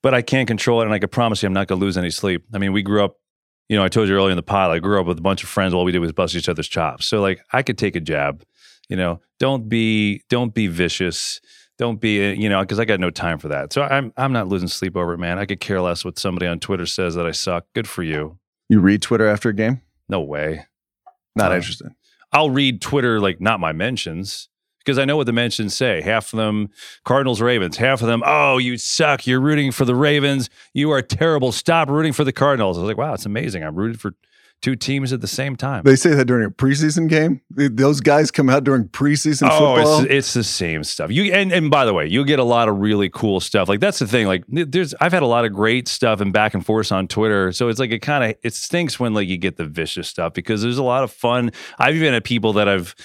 [0.01, 0.85] but I can't control it.
[0.85, 2.45] And I can promise you, I'm not going to lose any sleep.
[2.53, 3.17] I mean, we grew up,
[3.67, 5.43] you know, I told you earlier in the pilot, I grew up with a bunch
[5.43, 5.73] of friends.
[5.73, 7.05] All we did was bust each other's chops.
[7.05, 8.43] So like, I could take a jab.
[8.87, 11.39] You know, don't be don't be vicious.
[11.77, 13.71] Don't be eh, you know because I got no time for that.
[13.71, 15.37] So I'm I'm not losing sleep over it, man.
[15.37, 17.65] I could care less what somebody on Twitter says that I suck.
[17.75, 18.39] Good for you.
[18.67, 19.81] You read Twitter after a game?
[20.09, 20.65] No way.
[21.35, 21.91] Not interested.
[22.31, 24.49] I'll read Twitter like not my mentions
[24.79, 26.01] because I know what the mentions say.
[26.01, 26.69] Half of them
[27.03, 27.77] Cardinals, Ravens.
[27.77, 29.27] Half of them, oh, you suck.
[29.27, 30.49] You're rooting for the Ravens.
[30.73, 31.51] You are terrible.
[31.51, 32.77] Stop rooting for the Cardinals.
[32.77, 33.63] I was like, wow, it's amazing.
[33.63, 34.15] I'm rooted for
[34.61, 35.83] two teams at the same time.
[35.83, 37.41] They say that during a preseason game.
[37.49, 39.99] Those guys come out during preseason oh, football.
[40.01, 41.11] It's, it's the same stuff.
[41.11, 43.69] You and, and by the way, you get a lot of really cool stuff.
[43.69, 44.27] Like that's the thing.
[44.27, 47.51] Like there's I've had a lot of great stuff and back and forth on Twitter.
[47.51, 50.33] So it's like it kind of it stinks when like you get the vicious stuff
[50.33, 51.51] because there's a lot of fun.
[51.77, 52.95] I've even had people that I've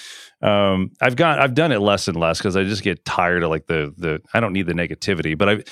[0.41, 3.49] um, I've got I've done it less and less because I just get tired of
[3.49, 5.63] like the the I don't need the negativity, but I've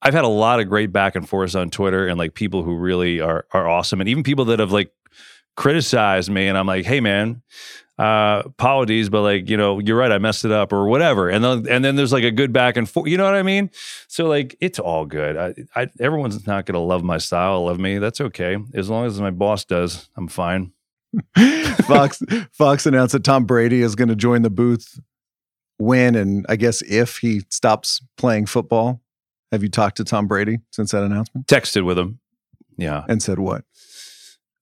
[0.00, 2.76] I've had a lot of great back and forth on Twitter and like people who
[2.76, 4.92] really are are awesome and even people that have like
[5.58, 7.42] criticized me and I'm like, hey man,
[7.98, 11.28] uh, apologies, but like, you know, you're right, I messed it up or whatever.
[11.28, 13.08] And then and then there's like a good back and forth.
[13.08, 13.70] You know what I mean?
[14.06, 15.36] So like it's all good.
[15.36, 17.98] I, I everyone's not gonna love my style, love me.
[17.98, 18.56] That's okay.
[18.72, 20.70] As long as my boss does, I'm fine.
[21.88, 25.00] Fox Fox announced that Tom Brady is going to join the booth
[25.78, 29.02] when and I guess if he stops playing football.
[29.50, 31.46] Have you talked to Tom Brady since that announcement?
[31.46, 32.20] Texted with him.
[32.76, 33.06] Yeah.
[33.08, 33.64] And said what?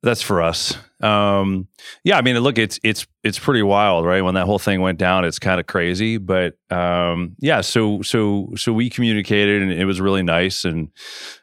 [0.00, 0.76] That's for us.
[1.02, 1.68] Um,
[2.04, 4.22] yeah, I mean, look, it's it's it's pretty wild, right?
[4.22, 6.16] When that whole thing went down, it's kind of crazy.
[6.16, 10.90] But um, yeah, so so so we communicated, and it was really nice, and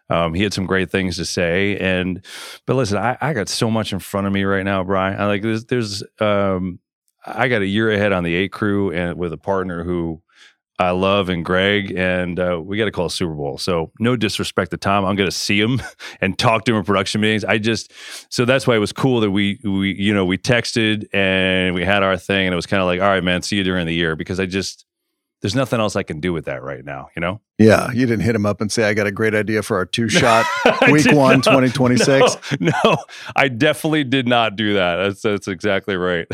[0.10, 1.78] um, he had some great things to say.
[1.78, 2.26] And
[2.66, 5.20] but listen, I, I got so much in front of me right now, Bryan.
[5.20, 6.80] I like there's there's um,
[7.26, 10.23] I got a year ahead on the A crew and with a partner who
[10.84, 13.58] I love and Greg, and uh, we got to call a Super Bowl.
[13.58, 15.82] So no disrespect to Tom, I'm going to see him
[16.22, 17.44] and talk to him in production meetings.
[17.44, 17.92] I just
[18.30, 21.84] so that's why it was cool that we we you know we texted and we
[21.84, 23.88] had our thing, and it was kind of like, all right, man, see you during
[23.88, 24.86] the year because I just
[25.44, 27.42] there's nothing else I can do with that right now, you know?
[27.60, 27.92] Yeah.
[27.92, 30.08] You didn't hit him up and say, I got a great idea for our two
[30.10, 30.46] shot
[30.90, 32.62] week one, not, 2026.
[32.62, 32.98] No, no,
[33.36, 34.96] I definitely did not do that.
[34.96, 36.28] That's, that's exactly right.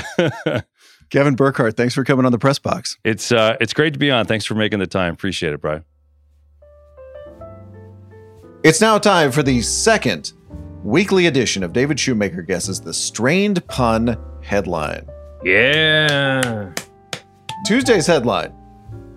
[1.09, 2.97] Kevin Burkhardt, thanks for coming on the press box.
[3.03, 4.25] It's uh, it's great to be on.
[4.25, 5.13] Thanks for making the time.
[5.13, 5.83] Appreciate it, Bryan.
[8.63, 10.33] It's now time for the second
[10.83, 15.07] weekly edition of David Shoemaker guesses the strained pun headline.
[15.43, 16.73] Yeah.
[17.65, 18.53] Tuesday's headline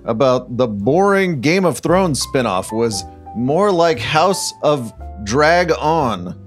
[0.04, 3.04] about the boring Game of Thrones spinoff was
[3.36, 4.92] more like House of
[5.24, 6.38] Drag On.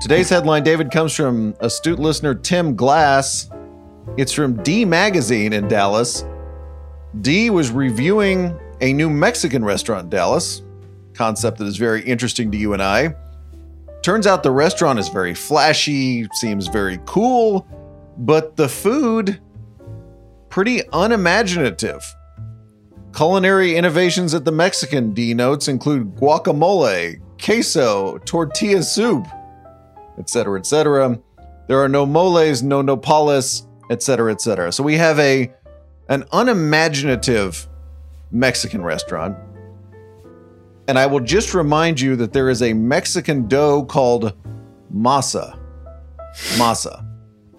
[0.00, 3.48] Today's headline, David, comes from astute listener Tim Glass.
[4.18, 6.26] It's from D Magazine in Dallas.
[7.22, 10.62] D was reviewing a new Mexican restaurant in Dallas,
[11.14, 13.14] concept that is very interesting to you and I.
[14.02, 17.66] Turns out the restaurant is very flashy, seems very cool,
[18.18, 19.40] but the food
[20.50, 22.04] pretty unimaginative.
[23.14, 29.26] Culinary innovations at the Mexican D notes include guacamole, queso, tortilla soup.
[30.18, 31.18] etc., etc.
[31.66, 34.72] There are no moles, no nopales, etc., etc.
[34.72, 35.52] So we have a
[36.08, 37.68] an unimaginative
[38.30, 39.36] Mexican restaurant.
[40.88, 44.34] And I will just remind you that there is a Mexican dough called
[44.92, 45.58] masa.
[46.56, 47.06] Masa,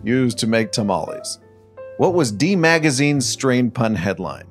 [0.03, 1.39] used to make tamales.
[1.97, 4.45] What was D Magazine's strain pun headline?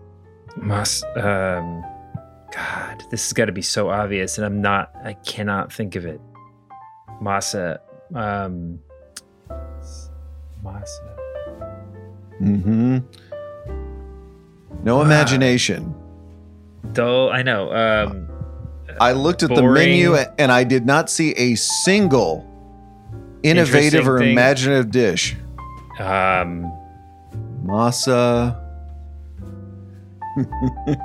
[0.57, 1.83] Mas, um,
[2.53, 4.93] God, this has got to be so obvious, and I'm not.
[5.05, 6.21] I cannot think of it.
[7.21, 7.79] Masa,
[8.15, 8.79] um,
[10.65, 11.22] Masa.
[12.43, 12.99] Mm-hmm.
[14.85, 15.05] No Ah.
[15.05, 15.95] imagination.
[16.95, 17.73] Though I know.
[17.73, 18.29] Um,
[19.01, 22.45] I looked at the menu and I did not see a single
[23.43, 24.33] innovative or thing.
[24.33, 25.37] imaginative dish.
[26.01, 26.71] um,
[27.65, 28.59] Masa.
[30.37, 30.47] God,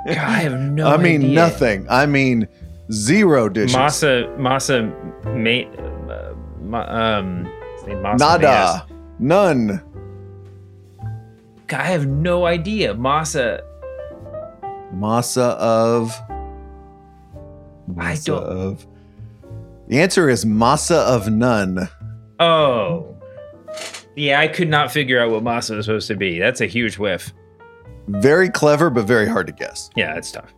[0.08, 0.88] I have no.
[0.88, 1.34] I mean, idea.
[1.34, 1.86] nothing.
[1.88, 2.48] I mean,
[2.90, 3.76] zero dishes.
[3.76, 4.90] Masa, Masa,
[5.36, 5.68] mate.
[5.78, 7.46] Uh, ma, um,
[7.86, 8.86] Masa Nada.
[9.18, 9.66] None.
[9.68, 9.80] Mayas.
[9.80, 9.87] God,
[11.72, 12.94] I have no idea.
[12.94, 13.60] Masa.
[14.94, 16.12] Masa of.
[17.98, 18.86] I don't- Of.
[19.88, 21.88] The answer is masa of none.
[22.38, 23.14] Oh.
[24.16, 26.38] Yeah, I could not figure out what Masa was supposed to be.
[26.38, 27.32] That's a huge whiff.
[28.08, 29.88] Very clever, but very hard to guess.
[29.96, 30.52] Yeah, it's tough.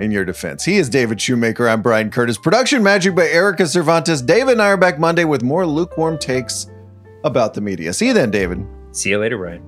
[0.00, 0.64] in your defense.
[0.64, 1.68] He is David Shoemaker.
[1.68, 2.38] I'm Bryan Curtis.
[2.38, 4.22] Production magic by Erika Cervantes.
[4.22, 6.70] David and I are back Monday with more lukewarm takes
[7.24, 7.92] about the media.
[7.92, 8.64] See you then, David.
[8.92, 9.62] See you later, Ryan.